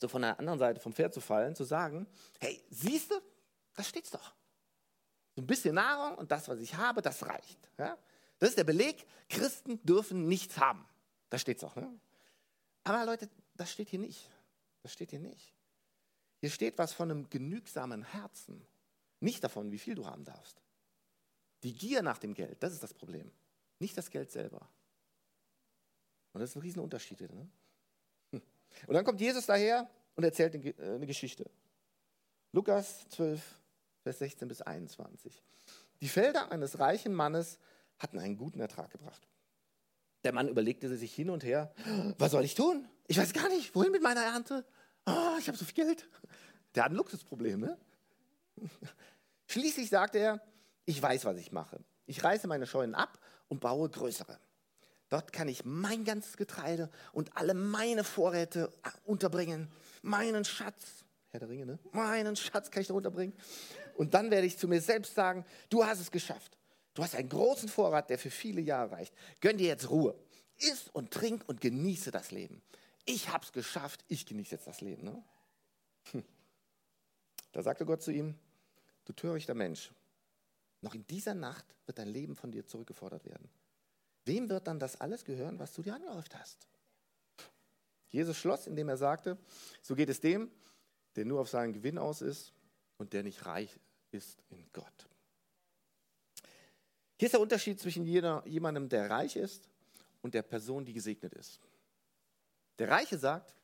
so 0.01 0.09
von 0.09 0.23
der 0.23 0.39
anderen 0.39 0.59
Seite 0.59 0.81
vom 0.81 0.95
Pferd 0.95 1.13
zu 1.13 1.21
fallen, 1.21 1.55
zu 1.55 1.65
sagen, 1.65 2.07
hey, 2.41 2.65
siehst 2.71 3.11
du, 3.11 3.21
da 3.75 3.83
steht's 3.83 4.11
doch. 4.11 4.35
So 5.35 5.43
ein 5.43 5.47
bisschen 5.47 5.75
Nahrung 5.75 6.17
und 6.17 6.33
das, 6.33 6.49
was 6.49 6.61
ich 6.61 6.77
habe, 6.77 7.03
das 7.03 7.27
reicht. 7.27 7.71
Ja? 7.77 7.99
Das 8.39 8.49
ist 8.49 8.57
der 8.57 8.65
Beleg, 8.65 9.07
Christen 9.29 9.85
dürfen 9.85 10.27
nichts 10.27 10.57
haben. 10.57 10.89
Da 11.29 11.37
steht 11.37 11.59
es 11.59 11.65
auch. 11.65 11.77
Ne? 11.77 11.87
Aber 12.85 13.05
Leute, 13.05 13.29
das 13.53 13.71
steht 13.71 13.91
hier 13.91 13.99
nicht. 13.99 14.31
Das 14.83 14.95
steht 14.95 15.11
hier 15.11 15.21
nicht. 15.21 15.53
Hier 16.41 16.51
steht 16.51 16.79
was 16.79 16.95
von 16.95 17.11
einem 17.11 17.29
genügsamen 17.29 18.03
Herzen. 18.03 18.67
Nicht 19.21 19.45
davon, 19.45 19.71
wie 19.73 19.79
viel 19.79 19.95
du 19.95 20.07
haben 20.07 20.25
darfst. 20.25 20.63
Die 21.65 21.75
Gier 21.75 22.01
nach 22.01 22.17
dem 22.17 22.33
Geld, 22.33 22.63
das 22.63 22.73
ist 22.73 22.83
das 22.83 22.95
Problem. 22.95 23.31
Nicht 23.79 23.99
das 23.99 24.11
Geld 24.11 24.31
selber. 24.33 24.71
Und 26.37 26.41
das 26.41 26.51
ist 26.51 26.57
ein 26.57 26.61
Riesenunterschied. 26.61 27.19
Ne? 27.23 27.49
Und 28.31 28.95
dann 28.95 29.07
kommt 29.07 29.23
Jesus 29.23 29.47
daher 29.47 29.89
und 30.17 30.25
erzählt 30.25 30.55
eine 30.55 31.07
Geschichte. 31.07 31.51
Lukas 32.53 33.09
12, 33.09 33.41
Vers 34.03 34.19
16 34.19 34.47
bis 34.47 34.61
21. 34.61 35.43
Die 36.03 36.09
Felder 36.09 36.53
eines 36.53 36.79
reichen 36.79 37.15
Mannes 37.15 37.59
hatten 37.99 38.19
einen 38.19 38.37
guten 38.37 38.61
Ertrag 38.61 38.91
gebracht. 38.91 39.27
Der 40.25 40.35
Mann 40.35 40.49
überlegte 40.49 40.95
sich 40.95 41.15
hin 41.15 41.31
und 41.31 41.43
her, 41.43 41.73
was 42.19 42.33
soll 42.33 42.45
ich 42.45 42.55
tun? 42.55 42.87
Ich 43.07 43.17
weiß 43.17 43.33
gar 43.33 43.49
nicht, 43.49 43.75
wohin 43.75 43.91
mit 43.91 44.03
meiner 44.03 44.23
Ernte? 44.23 44.67
Oh, 45.07 45.37
ich 45.39 45.49
habe 45.49 45.57
so 45.57 45.65
viel 45.65 45.87
Geld. 45.87 46.07
Der 46.75 46.85
hat 46.85 46.93
ein 46.93 46.97
Luxusproblem, 46.97 47.61
ne? 47.61 47.79
Schließlich 49.47 49.89
sagte 49.89 50.19
er, 50.19 50.43
ich 50.85 51.01
weiß, 51.01 51.25
was 51.25 51.39
ich 51.39 51.51
mache. 51.51 51.83
Ich 52.05 52.23
reiße 52.23 52.47
meine 52.47 52.67
Scheunen 52.67 52.95
ab 52.95 53.19
und 53.49 53.61
baue 53.61 53.89
größere. 53.89 54.39
Dort 55.09 55.33
kann 55.33 55.49
ich 55.49 55.65
mein 55.65 56.05
ganzes 56.05 56.37
Getreide 56.37 56.91
und 57.13 57.37
alle 57.37 57.55
meine 57.55 58.03
Vorräte 58.03 58.73
unterbringen, 59.05 59.69
meinen 60.03 60.45
Schatz. 60.45 61.05
Herr 61.29 61.41
der 61.41 61.49
Ringe, 61.49 61.67
ne? 61.67 61.79
Meinen 61.93 62.35
Schatz 62.35 62.71
kann 62.71 62.81
ich 62.81 62.89
da 62.89 62.95
unterbringen. 62.95 63.35
Und 63.97 64.15
dann 64.15 64.31
werde 64.31 64.47
ich 64.47 64.59
zu 64.59 64.69
mir 64.69 64.81
selbst 64.81 65.15
sagen, 65.15 65.45
du 65.69 65.85
hast 65.85 66.01
es 66.01 66.11
geschafft. 66.11 66.57
Du 66.95 67.03
hast 67.03 67.15
einen 67.15 67.29
großen 67.29 67.69
Vorrat, 67.69 68.11
der 68.11 68.19
für 68.19 68.31
viele 68.31 68.61
Jahre 68.61 68.93
reicht. 68.93 69.15
Gönn 69.41 69.59
dir 69.59 69.69
jetzt 69.69 69.91
Ruhe. 69.91 70.19
Iss 70.59 70.89
und 70.89 71.11
trink 71.11 71.45
und 71.47 71.61
genieße 71.61 72.11
das 72.11 72.31
Leben. 72.31 72.63
Ich 73.05 73.29
habe 73.29 73.45
es 73.45 73.53
geschafft, 73.53 74.05
ich 74.09 74.27
genieße 74.27 74.55
jetzt 74.57 74.67
das 74.67 74.81
Leben. 74.81 75.05
Ne? 75.05 75.23
Hm. 76.13 76.25
Da 77.53 77.63
sagte 77.63 77.85
Gott 77.85 78.03
zu 78.03 78.11
ihm, 78.11 78.35
du 79.05 79.13
törichter 79.13 79.55
Mensch, 79.55 79.93
noch 80.81 80.95
in 80.95 81.07
dieser 81.07 81.35
Nacht 81.35 81.65
wird 81.85 81.99
dein 81.99 82.09
Leben 82.09 82.35
von 82.35 82.51
dir 82.51 82.67
zurückgefordert 82.67 83.25
werden. 83.25 83.49
Wem 84.27 84.51
wird 84.51 84.67
dann 84.67 84.81
das 84.81 85.01
alles 85.01 85.25
gehören, 85.25 85.59
was 85.59 85.73
du 85.73 85.83
dir 85.83 85.95
angehäuft 85.95 86.35
hast? 86.37 86.67
Jesus 88.11 88.37
schloss, 88.37 88.67
indem 88.67 88.89
er 88.89 88.97
sagte, 88.97 89.39
so 89.83 89.95
geht 89.95 90.09
es 90.09 90.21
dem, 90.21 90.51
der 91.15 91.25
nur 91.25 91.41
auf 91.41 91.49
seinen 91.49 91.73
Gewinn 91.73 91.97
aus 91.97 92.23
ist 92.23 92.53
und 92.99 93.13
der 93.13 93.23
nicht 93.23 93.47
reich 93.47 93.79
ist 94.11 94.43
in 94.49 94.67
Gott. 94.73 95.09
Hier 97.19 97.27
ist 97.27 97.33
der 97.33 97.41
Unterschied 97.41 97.81
zwischen 97.81 98.05
jeder, 98.05 98.43
jemandem, 98.47 98.89
der 98.89 99.09
reich 99.09 99.37
ist 99.37 99.69
und 100.23 100.35
der 100.35 100.43
Person, 100.43 100.85
die 100.85 100.93
gesegnet 100.93 101.33
ist. 101.33 101.61
Der 102.79 102.89
Reiche 102.89 103.19
sagt, 103.19 103.55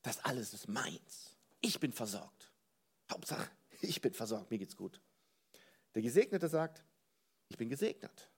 das 0.00 0.24
alles 0.24 0.54
ist 0.54 0.68
meins. 0.68 1.36
Ich 1.60 1.78
bin 1.78 1.92
versorgt. 1.92 2.50
Hauptsache, 3.10 3.48
ich 3.82 4.00
bin 4.00 4.14
versorgt, 4.14 4.50
mir 4.50 4.58
geht's 4.58 4.76
gut. 4.76 5.00
Der 5.94 6.00
Gesegnete 6.00 6.48
sagt, 6.48 6.82
ich 7.48 7.58
bin 7.58 7.68
gesegnet. 7.68 8.31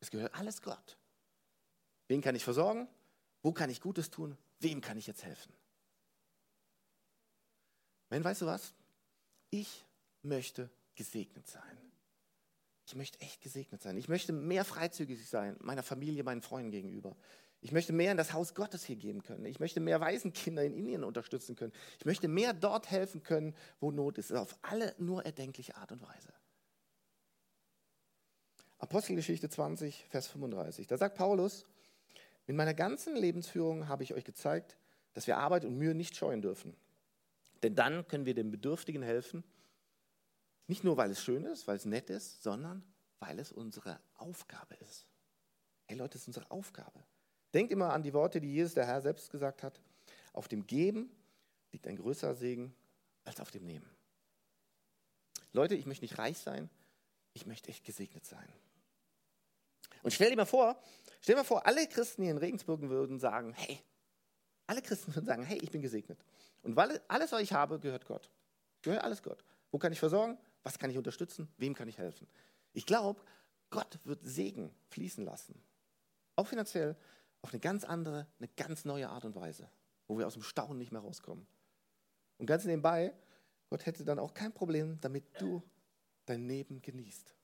Es 0.00 0.10
gehört 0.10 0.34
alles 0.34 0.62
Gott. 0.62 0.96
Wen 2.08 2.20
kann 2.20 2.34
ich 2.34 2.44
versorgen? 2.44 2.88
Wo 3.42 3.52
kann 3.52 3.70
ich 3.70 3.80
Gutes 3.80 4.10
tun? 4.10 4.36
Wem 4.60 4.80
kann 4.80 4.96
ich 4.96 5.06
jetzt 5.06 5.24
helfen? 5.24 5.52
Wenn, 8.08 8.24
weißt 8.24 8.42
du 8.42 8.46
was? 8.46 8.74
Ich 9.50 9.84
möchte 10.22 10.70
gesegnet 10.94 11.46
sein. 11.48 11.62
Ich 12.86 12.94
möchte 12.94 13.20
echt 13.20 13.40
gesegnet 13.40 13.82
sein. 13.82 13.96
Ich 13.96 14.08
möchte 14.08 14.32
mehr 14.32 14.64
freizügig 14.64 15.28
sein, 15.28 15.56
meiner 15.60 15.82
Familie, 15.82 16.22
meinen 16.22 16.42
Freunden 16.42 16.70
gegenüber. 16.70 17.16
Ich 17.60 17.72
möchte 17.72 17.92
mehr 17.92 18.12
in 18.12 18.16
das 18.16 18.32
Haus 18.32 18.54
Gottes 18.54 18.84
hier 18.84 18.96
geben 18.96 19.22
können. 19.22 19.44
Ich 19.44 19.58
möchte 19.58 19.80
mehr 19.80 20.00
Waisenkinder 20.00 20.62
in 20.62 20.72
Indien 20.72 21.02
unterstützen 21.02 21.56
können. 21.56 21.72
Ich 21.98 22.04
möchte 22.04 22.28
mehr 22.28 22.52
dort 22.52 22.90
helfen 22.90 23.24
können, 23.24 23.56
wo 23.80 23.90
Not 23.90 24.18
ist. 24.18 24.32
Auf 24.32 24.56
alle 24.62 24.94
nur 24.98 25.24
erdenkliche 25.24 25.76
Art 25.76 25.90
und 25.90 26.00
Weise. 26.02 26.32
Apostelgeschichte 28.86 29.48
20, 29.48 30.06
Vers 30.08 30.28
35. 30.28 30.86
Da 30.86 30.96
sagt 30.96 31.16
Paulus, 31.16 31.66
mit 32.46 32.56
meiner 32.56 32.74
ganzen 32.74 33.16
Lebensführung 33.16 33.88
habe 33.88 34.04
ich 34.04 34.14
euch 34.14 34.24
gezeigt, 34.24 34.76
dass 35.12 35.26
wir 35.26 35.38
Arbeit 35.38 35.64
und 35.64 35.76
Mühe 35.76 35.94
nicht 35.94 36.16
scheuen 36.16 36.40
dürfen. 36.40 36.76
Denn 37.64 37.74
dann 37.74 38.06
können 38.06 38.26
wir 38.26 38.34
den 38.34 38.50
Bedürftigen 38.50 39.02
helfen 39.02 39.42
nicht 40.68 40.84
nur, 40.84 40.96
weil 40.96 41.10
es 41.10 41.22
schön 41.22 41.44
ist, 41.44 41.66
weil 41.66 41.76
es 41.76 41.84
nett 41.84 42.10
ist, 42.10 42.42
sondern 42.42 42.82
weil 43.18 43.38
es 43.38 43.52
unsere 43.52 44.00
Aufgabe 44.14 44.74
ist. 44.76 45.06
Hey 45.86 45.96
Leute, 45.96 46.14
das 46.14 46.22
ist 46.22 46.28
unsere 46.28 46.50
Aufgabe. 46.50 47.04
Denkt 47.54 47.72
immer 47.72 47.92
an 47.92 48.02
die 48.02 48.12
Worte, 48.12 48.40
die 48.40 48.52
Jesus, 48.52 48.74
der 48.74 48.86
Herr, 48.86 49.00
selbst 49.00 49.30
gesagt 49.30 49.62
hat. 49.62 49.80
Auf 50.32 50.48
dem 50.48 50.66
Geben 50.66 51.10
liegt 51.72 51.86
ein 51.86 51.96
größerer 51.96 52.34
Segen 52.34 52.74
als 53.24 53.40
auf 53.40 53.50
dem 53.50 53.64
Nehmen. 53.64 53.88
Leute, 55.52 55.74
ich 55.74 55.86
möchte 55.86 56.04
nicht 56.04 56.18
reich 56.18 56.38
sein, 56.38 56.68
ich 57.32 57.46
möchte 57.46 57.68
echt 57.68 57.84
gesegnet 57.84 58.26
sein. 58.26 58.48
Und 60.02 60.12
stell 60.12 60.30
dir 60.30 60.36
mal 60.36 60.44
vor, 60.44 60.80
stell 61.20 61.34
dir 61.34 61.40
mal 61.40 61.44
vor, 61.44 61.66
alle 61.66 61.86
Christen 61.86 62.22
hier 62.22 62.32
in 62.32 62.38
Regensburg 62.38 62.80
würden 62.82 63.18
sagen, 63.18 63.52
hey, 63.54 63.80
alle 64.66 64.82
Christen 64.82 65.14
würden 65.14 65.26
sagen, 65.26 65.44
hey, 65.44 65.58
ich 65.58 65.70
bin 65.70 65.82
gesegnet. 65.82 66.18
Und 66.62 66.76
weil 66.76 67.00
alles, 67.08 67.32
was 67.32 67.42
ich 67.42 67.52
habe, 67.52 67.78
gehört 67.78 68.06
Gott. 68.06 68.30
Gehört 68.82 69.04
alles 69.04 69.22
Gott. 69.22 69.44
Wo 69.70 69.78
kann 69.78 69.92
ich 69.92 69.98
versorgen? 70.00 70.38
Was 70.62 70.78
kann 70.78 70.90
ich 70.90 70.98
unterstützen? 70.98 71.48
Wem 71.58 71.74
kann 71.74 71.88
ich 71.88 71.98
helfen? 71.98 72.26
Ich 72.72 72.86
glaube, 72.86 73.20
Gott 73.70 73.98
wird 74.04 74.24
Segen 74.24 74.74
fließen 74.88 75.24
lassen. 75.24 75.62
Auch 76.34 76.46
finanziell, 76.46 76.96
auf 77.42 77.52
eine 77.52 77.60
ganz 77.60 77.84
andere, 77.84 78.26
eine 78.38 78.48
ganz 78.56 78.84
neue 78.84 79.08
Art 79.08 79.24
und 79.24 79.36
Weise, 79.36 79.70
wo 80.08 80.18
wir 80.18 80.26
aus 80.26 80.34
dem 80.34 80.42
Staunen 80.42 80.78
nicht 80.78 80.92
mehr 80.92 81.00
rauskommen. 81.00 81.46
Und 82.38 82.46
ganz 82.46 82.64
nebenbei, 82.64 83.14
Gott 83.70 83.86
hätte 83.86 84.04
dann 84.04 84.18
auch 84.18 84.34
kein 84.34 84.52
Problem, 84.52 84.98
damit 85.00 85.40
du 85.40 85.62
dein 86.26 86.46
Leben 86.46 86.82
genießt. 86.82 87.35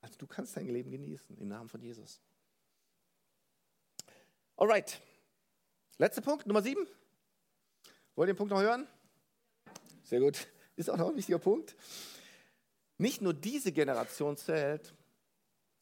Also 0.00 0.14
du 0.18 0.26
kannst 0.26 0.56
dein 0.56 0.68
Leben 0.68 0.90
genießen 0.90 1.36
im 1.38 1.48
Namen 1.48 1.68
von 1.68 1.80
Jesus. 1.80 2.20
Alright. 4.56 5.00
Letzter 5.98 6.22
Punkt, 6.22 6.46
Nummer 6.46 6.62
sieben. 6.62 6.86
Wollt 8.14 8.28
ihr 8.28 8.34
den 8.34 8.38
Punkt 8.38 8.52
noch 8.52 8.60
hören? 8.60 8.86
Sehr 10.02 10.20
gut. 10.20 10.48
Ist 10.76 10.90
auch 10.90 10.96
noch 10.96 11.08
ein 11.08 11.16
wichtiger 11.16 11.38
Punkt. 11.38 11.76
Nicht 12.96 13.22
nur 13.22 13.34
diese 13.34 13.72
Generation 13.72 14.36
zählt, 14.36 14.94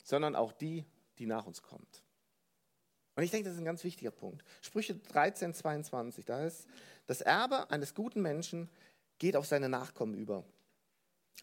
sondern 0.03 0.37
auch 0.37 0.53
die, 0.53 0.85
die 1.19 1.27
nach 1.27 1.47
uns 1.47 1.63
kommt. 1.63 2.03
Und 3.15 3.23
ich 3.23 3.31
denke, 3.31 3.45
das 3.45 3.55
ist 3.55 3.61
ein 3.61 3.65
ganz 3.65 3.83
wichtiger 3.85 4.11
Punkt. 4.11 4.45
Sprüche 4.61 4.95
13, 4.95 5.55
22, 5.55 6.27
da 6.27 6.45
ist, 6.45 6.67
das 7.07 7.23
Erbe 7.23 7.71
eines 7.71 7.95
guten 7.95 8.21
Menschen 8.21 8.69
geht 9.19 9.37
auf 9.37 9.47
seine 9.47 9.69
Nachkommen 9.69 10.15
über. 10.15 10.45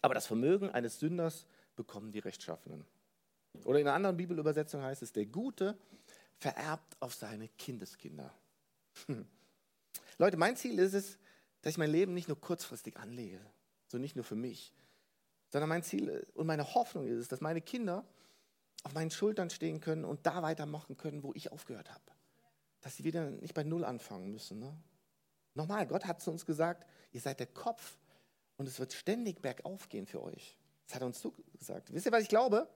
Aber 0.00 0.14
das 0.14 0.26
Vermögen 0.26 0.70
eines 0.70 1.00
Sünders 1.00 1.46
bekommen 1.76 2.12
die 2.12 2.18
Rechtschaffenen. 2.18 2.84
Oder 3.64 3.78
in 3.78 3.86
einer 3.86 3.96
anderen 3.96 4.16
Bibelübersetzung 4.16 4.82
heißt 4.82 5.02
es, 5.02 5.12
der 5.12 5.26
Gute 5.26 5.78
vererbt 6.38 6.96
auf 7.00 7.14
seine 7.14 7.48
Kindeskinder. 7.48 8.34
Hm. 9.06 9.26
Leute, 10.18 10.36
mein 10.36 10.56
Ziel 10.56 10.78
ist 10.78 10.94
es, 10.94 11.18
dass 11.62 11.72
ich 11.72 11.78
mein 11.78 11.90
Leben 11.90 12.14
nicht 12.14 12.28
nur 12.28 12.40
kurzfristig 12.40 12.96
anlege, 12.96 13.40
so 13.88 13.98
nicht 13.98 14.16
nur 14.16 14.24
für 14.24 14.34
mich, 14.34 14.72
sondern 15.50 15.68
mein 15.68 15.82
Ziel 15.82 16.26
und 16.34 16.46
meine 16.46 16.74
Hoffnung 16.74 17.06
ist 17.06 17.18
es, 17.18 17.28
dass 17.28 17.40
meine 17.40 17.60
Kinder 17.60 18.04
auf 18.82 18.92
meinen 18.92 19.10
Schultern 19.10 19.50
stehen 19.50 19.80
können 19.80 20.04
und 20.04 20.26
da 20.26 20.42
weitermachen 20.42 20.96
können, 20.96 21.22
wo 21.22 21.32
ich 21.34 21.52
aufgehört 21.52 21.90
habe. 21.90 22.04
Dass 22.80 22.96
sie 22.96 23.04
wieder 23.04 23.30
nicht 23.30 23.54
bei 23.54 23.64
Null 23.64 23.84
anfangen 23.84 24.30
müssen. 24.30 24.58
Ne? 24.58 24.76
Nochmal, 25.54 25.86
Gott 25.86 26.04
hat 26.04 26.20
zu 26.20 26.30
uns 26.30 26.44
gesagt, 26.44 26.86
ihr 27.12 27.20
seid 27.20 27.40
der 27.40 27.46
Kopf 27.46 27.96
und 28.56 28.66
es 28.66 28.78
wird 28.78 28.92
ständig 28.92 29.40
bergauf 29.40 29.88
gehen 29.88 30.06
für 30.06 30.22
euch. 30.22 30.58
Das 30.86 30.96
hat 30.96 31.02
er 31.02 31.06
uns 31.06 31.20
so 31.20 31.32
gesagt. 31.58 31.92
Wisst 31.92 32.06
ihr, 32.06 32.12
was 32.12 32.22
ich 32.22 32.28
glaube? 32.28 32.68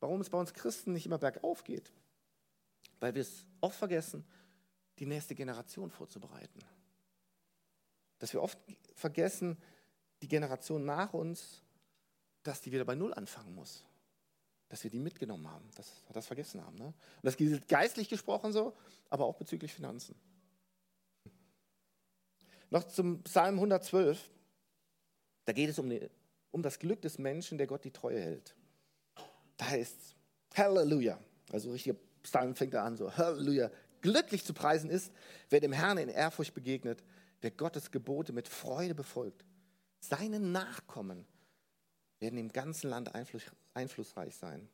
Warum 0.00 0.20
es 0.20 0.30
bei 0.30 0.38
uns 0.38 0.52
Christen 0.52 0.92
nicht 0.92 1.06
immer 1.06 1.18
bergauf 1.18 1.64
geht? 1.64 1.92
Weil 3.00 3.14
wir 3.14 3.22
es 3.22 3.46
oft 3.60 3.76
vergessen, 3.76 4.24
die 4.98 5.06
nächste 5.06 5.34
Generation 5.34 5.90
vorzubereiten. 5.90 6.60
Dass 8.18 8.32
wir 8.32 8.42
oft 8.42 8.58
vergessen, 8.94 9.58
die 10.22 10.28
Generation 10.28 10.84
nach 10.84 11.12
uns, 11.12 11.62
dass 12.42 12.60
die 12.60 12.72
wieder 12.72 12.84
bei 12.84 12.94
Null 12.94 13.12
anfangen 13.14 13.54
muss 13.54 13.84
dass 14.74 14.82
wir 14.82 14.90
die 14.90 14.98
mitgenommen 14.98 15.48
haben, 15.48 15.70
dass 15.76 16.02
wir 16.08 16.14
das 16.14 16.26
vergessen 16.26 16.60
haben. 16.64 16.76
Ne? 16.76 16.86
Und 16.86 16.94
das 17.22 17.36
gilt 17.36 17.68
geistlich 17.68 18.08
gesprochen 18.08 18.52
so, 18.52 18.76
aber 19.08 19.24
auch 19.24 19.36
bezüglich 19.36 19.72
Finanzen. 19.72 20.16
Noch 22.70 22.82
zum 22.84 23.22
Psalm 23.22 23.54
112. 23.54 24.30
Da 25.44 25.52
geht 25.52 25.70
es 25.70 25.78
um, 25.78 25.88
die, 25.88 26.10
um 26.54 26.62
das 26.62 26.78
Glück 26.78 27.02
des 27.02 27.18
Menschen, 27.18 27.58
der 27.58 27.66
Gott 27.66 27.82
die 27.82 27.90
Treue 27.90 28.20
hält. 28.20 28.54
Da 29.56 29.70
heißt 29.70 30.00
es 30.00 30.14
Halleluja. 30.56 31.18
Also 31.50 31.72
richtiger 31.72 31.96
Psalm 32.22 32.54
fängt 32.54 32.74
da 32.74 32.84
an 32.84 32.96
so. 32.96 33.12
Halleluja. 33.12 33.72
Glücklich 34.02 34.44
zu 34.44 34.54
preisen 34.54 34.88
ist, 34.88 35.12
wer 35.50 35.58
dem 35.58 35.72
Herrn 35.72 35.98
in 35.98 36.08
Ehrfurcht 36.08 36.54
begegnet, 36.54 37.02
wer 37.40 37.50
Gottes 37.50 37.90
Gebote 37.90 38.32
mit 38.32 38.46
Freude 38.46 38.94
befolgt. 38.94 39.44
Seine 39.98 40.38
Nachkommen 40.38 41.26
werden 42.20 42.38
im 42.38 42.52
ganzen 42.52 42.88
Land 42.88 43.16
Einfluss, 43.16 43.42
einflussreich 43.72 44.36
sein. 44.36 44.68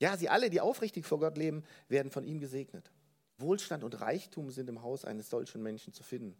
Ja, 0.00 0.18
sie 0.18 0.28
alle, 0.28 0.50
die 0.50 0.60
aufrichtig 0.60 1.06
vor 1.06 1.20
Gott 1.20 1.38
leben, 1.38 1.64
werden 1.88 2.12
von 2.12 2.24
ihm 2.24 2.38
gesegnet. 2.38 2.92
Wohlstand 3.38 3.82
und 3.82 3.98
Reichtum 3.98 4.50
sind 4.50 4.68
im 4.68 4.82
Haus 4.82 5.06
eines 5.06 5.30
solchen 5.30 5.62
Menschen 5.62 5.94
zu 5.94 6.02
finden. 6.02 6.36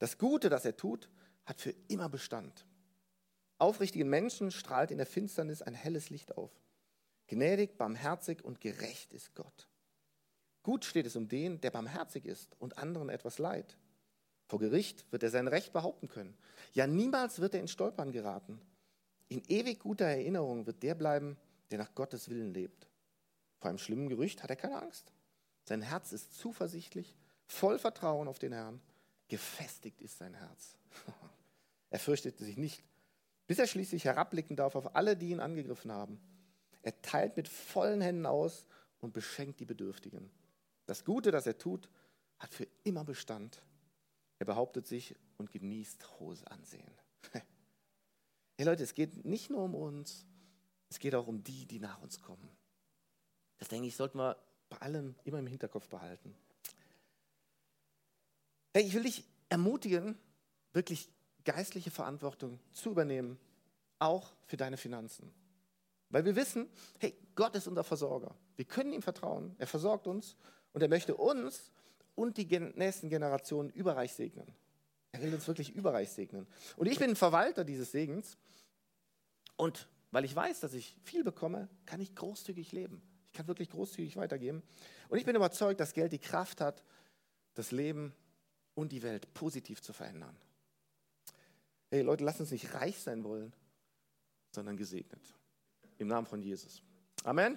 Das 0.00 0.18
Gute, 0.18 0.48
das 0.48 0.64
er 0.64 0.76
tut, 0.76 1.08
hat 1.44 1.60
für 1.60 1.74
immer 1.86 2.08
Bestand. 2.08 2.66
Aufrichtigen 3.58 4.08
Menschen 4.08 4.50
strahlt 4.50 4.90
in 4.90 4.98
der 4.98 5.06
Finsternis 5.06 5.62
ein 5.62 5.74
helles 5.74 6.10
Licht 6.10 6.36
auf. 6.36 6.50
Gnädig, 7.26 7.78
barmherzig 7.78 8.44
und 8.44 8.60
gerecht 8.60 9.12
ist 9.12 9.34
Gott. 9.34 9.68
Gut 10.62 10.84
steht 10.84 11.06
es 11.06 11.16
um 11.16 11.28
den, 11.28 11.60
der 11.60 11.70
barmherzig 11.70 12.24
ist 12.24 12.56
und 12.58 12.78
anderen 12.78 13.08
etwas 13.08 13.38
leid. 13.38 13.76
Vor 14.46 14.58
Gericht 14.58 15.10
wird 15.10 15.22
er 15.22 15.30
sein 15.30 15.48
Recht 15.48 15.72
behaupten 15.72 16.08
können. 16.08 16.36
Ja, 16.72 16.86
niemals 16.86 17.40
wird 17.40 17.54
er 17.54 17.60
in 17.60 17.68
Stolpern 17.68 18.12
geraten. 18.12 18.60
In 19.28 19.42
ewig 19.48 19.80
guter 19.80 20.04
Erinnerung 20.04 20.66
wird 20.66 20.82
der 20.82 20.94
bleiben, 20.94 21.36
der 21.70 21.78
nach 21.78 21.94
Gottes 21.94 22.28
Willen 22.28 22.52
lebt. 22.52 22.88
Vor 23.58 23.70
einem 23.70 23.78
schlimmen 23.78 24.08
Gerücht 24.08 24.42
hat 24.42 24.50
er 24.50 24.56
keine 24.56 24.80
Angst. 24.80 25.12
Sein 25.64 25.80
Herz 25.80 26.12
ist 26.12 26.34
zuversichtlich, 26.34 27.16
voll 27.46 27.78
Vertrauen 27.78 28.28
auf 28.28 28.38
den 28.38 28.52
Herrn. 28.52 28.82
Gefestigt 29.28 30.02
ist 30.02 30.18
sein 30.18 30.34
Herz. 30.34 30.76
er 31.90 31.98
fürchtet 31.98 32.38
sich 32.38 32.58
nicht, 32.58 32.84
bis 33.46 33.58
er 33.58 33.66
schließlich 33.66 34.04
herabblicken 34.04 34.56
darf 34.56 34.74
auf 34.76 34.94
alle, 34.96 35.16
die 35.16 35.30
ihn 35.30 35.40
angegriffen 35.40 35.92
haben. 35.92 36.20
Er 36.82 37.00
teilt 37.02 37.36
mit 37.36 37.48
vollen 37.48 38.00
Händen 38.00 38.26
aus 38.26 38.66
und 39.00 39.12
beschenkt 39.12 39.60
die 39.60 39.64
Bedürftigen. 39.64 40.30
Das 40.86 41.04
Gute, 41.04 41.30
das 41.30 41.46
er 41.46 41.58
tut, 41.58 41.88
hat 42.38 42.52
für 42.52 42.66
immer 42.82 43.04
Bestand. 43.04 43.62
Er 44.38 44.46
behauptet 44.46 44.86
sich 44.86 45.14
und 45.38 45.50
genießt 45.50 46.20
hohes 46.20 46.44
Ansehen. 46.44 46.92
Hey 48.56 48.66
Leute, 48.66 48.84
es 48.84 48.94
geht 48.94 49.24
nicht 49.24 49.50
nur 49.50 49.64
um 49.64 49.74
uns, 49.74 50.24
es 50.88 51.00
geht 51.00 51.16
auch 51.16 51.26
um 51.26 51.42
die, 51.42 51.66
die 51.66 51.80
nach 51.80 52.00
uns 52.00 52.20
kommen. 52.20 52.48
Das 53.58 53.66
denke 53.66 53.88
ich, 53.88 53.96
sollten 53.96 54.18
wir 54.18 54.36
bei 54.68 54.76
allem 54.76 55.16
immer 55.24 55.40
im 55.40 55.48
Hinterkopf 55.48 55.88
behalten. 55.88 56.36
Hey, 58.72 58.84
ich 58.84 58.94
will 58.94 59.02
dich 59.02 59.24
ermutigen, 59.48 60.16
wirklich 60.72 61.08
geistliche 61.44 61.90
Verantwortung 61.90 62.58
zu 62.72 62.90
übernehmen, 62.90 63.38
auch 63.98 64.32
für 64.46 64.56
deine 64.56 64.76
Finanzen. 64.76 65.32
Weil 66.10 66.24
wir 66.24 66.36
wissen, 66.36 66.68
hey, 66.98 67.16
Gott 67.34 67.56
ist 67.56 67.66
unser 67.66 67.84
Versorger. 67.84 68.34
Wir 68.56 68.64
können 68.64 68.92
ihm 68.92 69.02
vertrauen. 69.02 69.54
Er 69.58 69.66
versorgt 69.66 70.06
uns 70.06 70.36
und 70.72 70.82
er 70.82 70.88
möchte 70.88 71.16
uns 71.16 71.72
und 72.14 72.36
die 72.36 72.46
nächsten 72.74 73.08
Generationen 73.08 73.70
überreich 73.70 74.12
segnen. 74.12 74.46
Er 75.12 75.22
will 75.22 75.34
uns 75.34 75.46
wirklich 75.46 75.74
überreich 75.74 76.10
segnen. 76.10 76.46
Und 76.76 76.86
ich 76.86 76.98
bin 76.98 77.16
Verwalter 77.16 77.64
dieses 77.64 77.92
Segens. 77.92 78.36
Und 79.56 79.88
weil 80.10 80.24
ich 80.24 80.34
weiß, 80.34 80.60
dass 80.60 80.74
ich 80.74 80.96
viel 81.02 81.24
bekomme, 81.24 81.68
kann 81.86 82.00
ich 82.00 82.14
großzügig 82.14 82.72
leben. 82.72 83.02
Ich 83.26 83.32
kann 83.32 83.46
wirklich 83.48 83.70
großzügig 83.70 84.16
weitergeben. 84.16 84.62
Und 85.08 85.18
ich 85.18 85.24
bin 85.24 85.36
überzeugt, 85.36 85.80
dass 85.80 85.92
Geld 85.92 86.12
die 86.12 86.18
Kraft 86.18 86.60
hat, 86.60 86.84
das 87.54 87.70
Leben 87.70 88.14
und 88.74 88.92
die 88.92 89.02
Welt 89.02 89.32
positiv 89.34 89.82
zu 89.82 89.92
verändern. 89.92 90.36
Hey 91.94 92.02
Leute, 92.02 92.24
lasst 92.24 92.40
uns 92.40 92.50
nicht 92.50 92.74
reich 92.74 92.98
sein 92.98 93.22
wollen, 93.22 93.52
sondern 94.50 94.76
gesegnet. 94.76 95.22
Im 95.98 96.08
Namen 96.08 96.26
von 96.26 96.42
Jesus. 96.42 96.82
Amen. 97.22 97.52